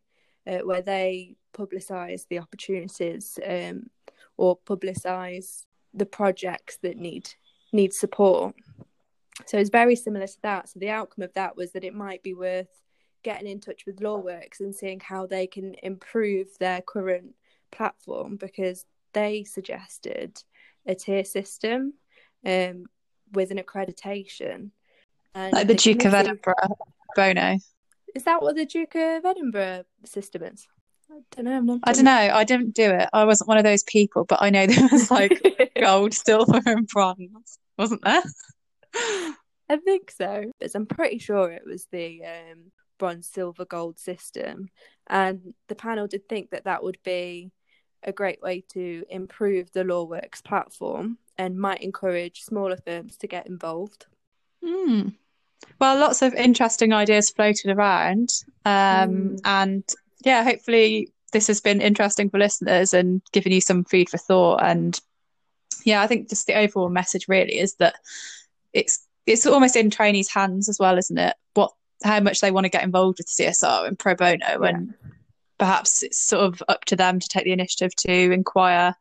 uh, 0.48 0.60
where 0.60 0.82
they 0.82 1.36
publicise 1.54 2.28
the 2.28 2.40
opportunities 2.40 3.38
um, 3.48 3.90
or 4.36 4.58
publicise 4.58 5.66
the 5.94 6.06
projects 6.06 6.78
that 6.78 6.98
need 6.98 7.30
need 7.72 7.94
support. 7.94 8.56
So 9.46 9.58
it's 9.58 9.70
very 9.70 9.96
similar 9.96 10.26
to 10.26 10.42
that. 10.42 10.70
So 10.70 10.80
the 10.80 10.90
outcome 10.90 11.24
of 11.24 11.34
that 11.34 11.56
was 11.56 11.72
that 11.74 11.84
it 11.84 11.94
might 11.94 12.24
be 12.24 12.34
worth 12.34 12.82
getting 13.28 13.50
in 13.50 13.60
touch 13.60 13.86
with 13.86 14.00
LawWorks 14.00 14.62
and 14.62 14.74
seeing 14.74 15.02
how 15.02 15.26
they 15.26 15.48
can 15.48 15.76
improve 15.84 16.48
their 16.62 16.80
current 16.80 17.36
platform 17.74 18.38
because 18.38 18.86
they 19.12 19.44
suggested 19.44 20.42
a 20.86 20.96
tier 20.96 21.26
system 21.26 21.94
um, 22.46 22.86
with 23.34 23.52
an 23.52 23.58
accreditation. 23.58 24.70
And 25.36 25.52
like 25.52 25.68
the, 25.68 25.76
Duke 25.76 26.06
of 26.06 26.14
Edinburgh 26.14 26.78
Bono. 27.18 27.58
Is 28.16 28.24
that 28.24 28.42
what 28.42 28.56
the 28.56 28.66
Duke 28.66 28.96
of 28.96 29.26
Edinburgh 29.26 29.84
system 30.06 30.44
is? 30.44 30.66
I 31.12 31.20
don't 31.32 31.66
know. 31.66 31.80
I 31.84 31.92
don't 31.92 32.06
know. 32.06 32.12
I 32.12 32.46
didn't 32.46 32.76
do 32.76 32.90
it. 32.90 33.10
I 33.12 33.26
wasn't 33.26 33.50
one 33.50 33.58
of 33.58 33.66
those 33.66 33.84
people, 33.84 34.24
but 34.24 34.42
I 34.42 34.52
know 34.52 34.68
there 34.68 34.88
was 34.90 35.12
like 35.20 35.74
gold, 35.78 36.14
silver, 36.14 36.62
and 36.66 36.88
bronze, 36.88 37.60
wasn't 37.78 38.06
there? 38.06 38.24
I 39.70 39.76
think 39.84 40.12
so. 40.12 40.50
But 40.62 40.72
I'm 40.76 40.86
pretty 40.86 41.20
sure 41.20 41.52
it 41.52 41.64
was 41.66 41.88
the 41.92 42.22
um, 42.24 42.72
bronze, 42.98 43.28
silver, 43.28 43.66
gold 43.66 44.00
system, 44.00 44.70
and 45.08 45.54
the 45.68 45.76
panel 45.76 46.08
did 46.08 46.28
think 46.28 46.52
that 46.52 46.66
that 46.66 46.84
would 46.84 46.98
be 47.04 47.52
a 48.04 48.12
great 48.12 48.42
way 48.42 48.64
to 48.74 49.04
improve 49.10 49.72
the 49.72 49.84
LawWorks 49.84 50.44
platform 50.44 51.18
and 51.38 51.60
might 51.60 51.82
encourage 51.82 52.42
smaller 52.42 52.78
firms 52.78 53.18
to 53.18 53.28
get 53.28 53.48
involved. 53.48 54.06
Mm. 54.64 55.16
Well, 55.80 56.00
lots 56.00 56.22
of 56.22 56.34
interesting 56.34 56.94
ideas 56.94 57.30
floated 57.30 57.72
around. 57.72 58.30
Um, 58.66 59.10
mm. 59.10 59.40
And 59.46 59.84
yeah, 60.24 60.44
hopefully 60.44 61.12
this 61.34 61.48
has 61.48 61.62
been 61.62 61.82
interesting 61.82 62.30
for 62.30 62.40
listeners 62.40 62.94
and 62.94 63.22
given 63.32 63.52
you 63.52 63.62
some 63.62 63.84
food 63.84 64.10
for 64.10 64.18
thought. 64.18 64.64
And 64.64 65.00
yeah, 65.84 66.02
I 66.02 66.08
think 66.08 66.30
just 66.30 66.48
the 66.48 66.58
overall 66.58 66.90
message 66.90 67.28
really 67.28 67.60
is 67.60 67.76
that 67.76 67.96
it's 68.74 69.06
it's 69.26 69.46
almost 69.46 69.76
in 69.76 69.90
trainees' 69.90 70.30
hands 70.30 70.70
as 70.70 70.80
well, 70.80 70.98
isn't 70.98 71.18
it? 71.18 71.36
What 71.54 71.74
how 72.04 72.20
much 72.20 72.42
they 72.42 72.52
want 72.52 72.66
to 72.66 72.70
get 72.70 72.84
involved 72.84 73.20
with 73.20 73.28
CSR 73.28 73.88
and 73.88 73.98
pro 73.98 74.16
bono 74.16 74.38
yeah. 74.40 74.58
and 74.62 74.94
perhaps 75.58 76.04
it's 76.04 76.20
sort 76.20 76.46
of 76.46 76.62
up 76.68 76.86
to 76.86 76.96
them 76.96 77.20
to 77.20 77.28
take 77.28 77.44
the 77.44 77.52
initiative 77.52 77.96
to 77.96 78.32
inquire 78.32 78.96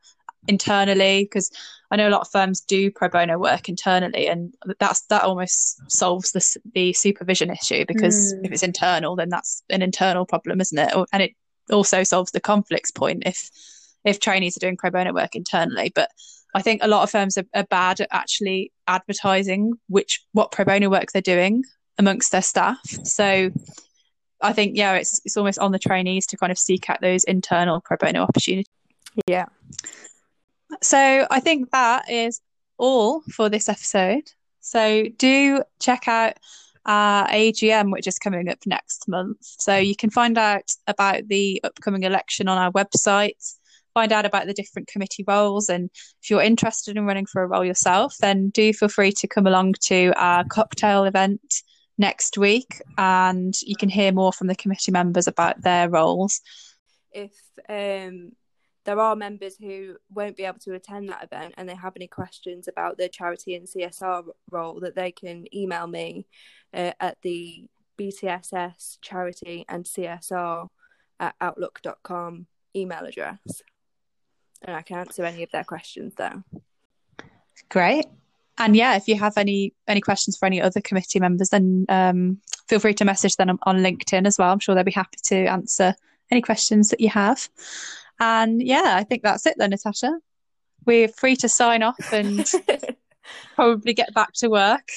internally 0.49 1.25
because 1.25 1.51
I 1.91 1.97
know 1.97 2.09
a 2.09 2.11
lot 2.11 2.23
of 2.23 2.31
firms 2.31 2.61
do 2.61 2.91
pro 2.91 3.09
bono 3.09 3.39
work 3.39 3.69
internally, 3.69 4.27
and 4.27 4.55
that's 4.81 5.03
that 5.07 5.23
almost 5.23 5.81
solves 5.91 6.33
the 6.33 6.59
the 6.75 6.93
supervision 6.93 7.51
issue 7.51 7.85
because 7.87 8.35
mm. 8.35 8.45
if 8.45 8.53
it's 8.53 8.63
internal, 8.63 9.15
then 9.15 9.29
that's 9.29 9.63
an 9.71 9.83
internal 9.83 10.27
problem, 10.27 10.61
isn't 10.61 10.79
it? 10.79 10.93
And 11.13 11.23
it 11.23 11.33
also 11.71 12.03
solves 12.03 12.33
the 12.33 12.41
conflicts 12.41 12.91
point 12.91 13.23
if 13.25 13.51
if 14.05 14.19
trainees 14.19 14.57
are 14.57 14.61
doing 14.61 14.77
pro 14.77 14.91
bono 14.91 15.13
work 15.13 15.37
internally. 15.37 15.93
But 15.95 16.11
I 16.55 16.63
think 16.63 16.83
a 16.83 16.89
lot 16.89 17.03
of 17.03 17.11
firms 17.11 17.39
are, 17.39 17.47
are 17.55 17.65
bad 17.65 18.01
at 18.01 18.09
actually 18.11 18.73
advertising 18.89 19.75
which 19.89 20.25
what 20.33 20.51
pro 20.51 20.65
bono 20.65 20.91
work 20.91 21.13
they're 21.13 21.23
doing 21.23 21.63
amongst 21.99 22.33
their 22.33 22.43
staff. 22.43 22.81
So 23.05 23.51
I 24.41 24.53
think 24.53 24.77
yeah, 24.77 24.95
it's 24.95 25.21
it's 25.25 25.37
almost 25.37 25.59
on 25.59 25.73
the 25.73 25.79
trainees 25.79 26.27
to 26.27 26.37
kind 26.37 26.53
of 26.53 26.59
seek 26.59 26.91
out 26.91 27.01
those 27.01 27.25
internal 27.25 27.81
pro 27.81 27.97
bono 27.97 28.23
opportunities. 28.23 28.71
Yeah. 29.27 29.47
So 30.83 31.27
I 31.31 31.41
think 31.41 31.71
that 31.71 32.11
is 32.11 32.41
all 32.79 33.23
for 33.33 33.49
this 33.49 33.69
episode. 33.69 34.31
So 34.61 35.05
do 35.17 35.63
check 35.81 36.09
out 36.09 36.35
our 36.85 37.27
AGM, 37.29 37.91
which 37.91 38.07
is 38.07 38.19
coming 38.19 38.49
up 38.49 38.59
next 38.67 39.09
month. 39.09 39.39
So 39.41 39.77
you 39.77 39.97
can 39.97 40.11
find 40.11 40.39
out 40.39 40.71
about 40.87 41.29
the 41.29 41.61
upcoming 41.65 42.05
election 42.05 42.49
on 42.49 42.59
our 42.59 42.71
website, 42.73 43.57
find 43.95 44.13
out 44.13 44.27
about 44.27 44.47
the 44.47 44.55
different 44.55 44.89
committee 44.89 45.25
roles. 45.27 45.69
And 45.69 45.91
if 46.23 46.31
you're 46.31 46.43
interested 46.43 46.97
in 46.97 47.07
running 47.07 47.27
for 47.27 47.43
a 47.43 47.47
role 47.47 47.65
yourself, 47.65 48.17
then 48.21 48.51
do 48.51 48.73
feel 48.73 48.89
free 48.89 49.13
to 49.13 49.27
come 49.27 49.47
along 49.47 49.75
to 49.87 50.13
our 50.17 50.45
cocktail 50.45 51.05
event 51.05 51.63
next 51.99 52.37
week, 52.39 52.81
and 52.99 53.55
you 53.63 53.77
can 53.77 53.89
hear 53.89 54.13
more 54.13 54.33
from 54.33 54.47
the 54.47 54.55
committee 54.55 54.93
members 54.93 55.27
about 55.27 55.63
their 55.63 55.89
roles. 55.89 56.41
If 57.13 57.35
um, 57.69 58.33
there 58.85 59.01
are 59.01 59.17
members 59.17 59.57
who 59.57 59.97
won't 60.13 60.37
be 60.37 60.45
able 60.45 60.59
to 60.61 60.75
attend 60.75 61.09
that 61.09 61.25
event 61.25 61.55
and 61.57 61.69
they 61.69 61.75
have 61.75 61.95
any 61.97 62.07
questions 62.07 62.69
about 62.69 62.99
the 62.99 63.09
charity 63.09 63.55
and 63.55 63.67
CSR 63.67 64.25
role, 64.51 64.81
that 64.81 64.95
they 64.95 65.11
can 65.13 65.47
email 65.55 65.87
me 65.87 66.27
uh, 66.75 66.93
at 67.01 67.19
the 67.23 67.69
BTSS 67.99 68.99
charity 69.01 69.65
and 69.69 69.85
CSR 69.85 70.69
at 71.19 71.35
outlook.com 71.41 72.47
email 72.75 73.05
address. 73.05 73.63
And 74.63 74.77
I 74.77 74.83
can 74.83 74.99
answer 74.99 75.25
any 75.25 75.43
of 75.43 75.51
their 75.51 75.65
questions 75.65 76.15
there. 76.17 76.45
Great 77.71 78.07
and 78.59 78.75
yeah, 78.75 78.97
if 78.97 79.09
you 79.09 79.17
have 79.17 79.37
any 79.37 79.75
any 79.87 80.01
questions 80.01 80.37
for 80.37 80.47
any 80.47 80.61
other 80.61 80.81
committee 80.81 81.21
members, 81.21 81.51
then 81.51 81.85
um, 81.89 82.41
feel 82.69 82.79
free 82.79 82.95
to 82.95 83.05
message 83.05 83.37
them 83.37 83.59
on, 83.63 83.79
LinkedIn 83.79 84.27
as 84.27 84.39
well. 84.39 84.53
I'm 84.53 84.59
sure 84.59 84.75
they'll 84.75 84.85
be 84.85 84.91
happy 84.91 85.19
to 85.25 85.47
answer 85.47 85.95
any 86.31 86.41
questions 86.41 86.89
that 86.89 87.01
you 87.01 87.11
have. 87.11 87.49
And 88.19 88.63
yeah, 88.63 88.95
I 88.97 89.05
think 89.05 89.23
that's 89.23 89.47
it 89.47 89.57
then, 89.59 89.71
Natasha. 89.71 90.19
We're 90.87 91.09
free 91.09 91.37
to 91.37 91.49
sign 91.49 91.83
off 91.83 92.13
and 92.13 92.47
probably 93.55 93.93
get 93.93 94.15
back 94.15 94.33
to 94.35 94.49
work. 94.49 94.89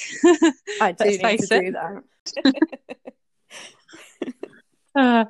I 0.80 0.92
do 0.98 1.04
need 1.04 1.40
to 1.40 1.56
it. 1.56 1.64
do 1.64 1.72
that. 1.72 2.54
uh, 4.94 5.24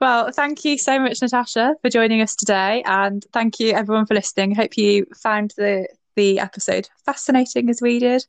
well, 0.00 0.30
thank 0.30 0.64
you 0.64 0.78
so 0.78 0.98
much, 1.00 1.20
Natasha, 1.22 1.74
for 1.82 1.90
joining 1.90 2.22
us 2.22 2.36
today, 2.36 2.82
and 2.84 3.24
thank 3.32 3.58
you 3.58 3.72
everyone 3.72 4.06
for 4.06 4.14
listening. 4.14 4.54
Hope 4.54 4.76
you 4.76 5.06
found 5.16 5.52
the 5.56 5.88
the 6.16 6.38
episode 6.38 6.88
fascinating 7.04 7.70
as 7.70 7.80
we 7.80 7.98
did. 7.98 8.24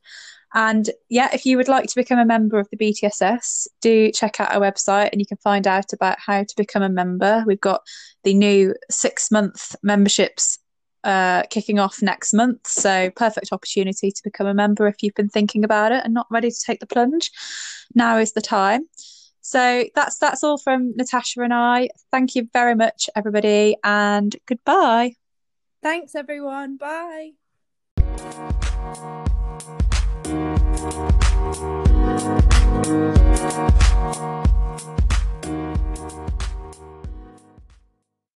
And 0.54 0.88
yeah, 1.08 1.30
if 1.32 1.44
you 1.44 1.56
would 1.56 1.68
like 1.68 1.88
to 1.88 1.96
become 1.96 2.18
a 2.18 2.24
member 2.24 2.58
of 2.58 2.68
the 2.70 2.76
BTSS, 2.76 3.66
do 3.80 4.12
check 4.12 4.40
out 4.40 4.54
our 4.54 4.60
website 4.60 5.10
and 5.10 5.20
you 5.20 5.26
can 5.26 5.38
find 5.38 5.66
out 5.66 5.92
about 5.92 6.18
how 6.24 6.44
to 6.44 6.54
become 6.56 6.82
a 6.82 6.88
member. 6.88 7.42
We've 7.46 7.60
got 7.60 7.82
the 8.22 8.34
new 8.34 8.74
six 8.88 9.32
month 9.32 9.74
memberships 9.82 10.58
uh, 11.02 11.42
kicking 11.50 11.80
off 11.80 12.02
next 12.02 12.32
month. 12.32 12.68
So, 12.68 13.10
perfect 13.10 13.48
opportunity 13.52 14.10
to 14.10 14.20
become 14.22 14.46
a 14.46 14.54
member 14.54 14.86
if 14.86 15.02
you've 15.02 15.14
been 15.14 15.28
thinking 15.28 15.64
about 15.64 15.92
it 15.92 16.02
and 16.04 16.14
not 16.14 16.26
ready 16.30 16.50
to 16.50 16.60
take 16.64 16.78
the 16.78 16.86
plunge. 16.86 17.30
Now 17.94 18.18
is 18.18 18.32
the 18.32 18.40
time. 18.40 18.86
So 19.44 19.84
that's 19.94 20.18
that's 20.18 20.42
all 20.42 20.56
from 20.56 20.96
Natasha 20.96 21.42
and 21.42 21.52
I. 21.52 21.90
Thank 22.10 22.34
you 22.34 22.48
very 22.54 22.74
much, 22.74 23.10
everybody, 23.14 23.76
and 23.84 24.34
goodbye. 24.46 25.16
Thanks, 25.82 26.14
everyone. 26.14 26.78
Bye. 26.78 27.32
Thank. 28.16 28.54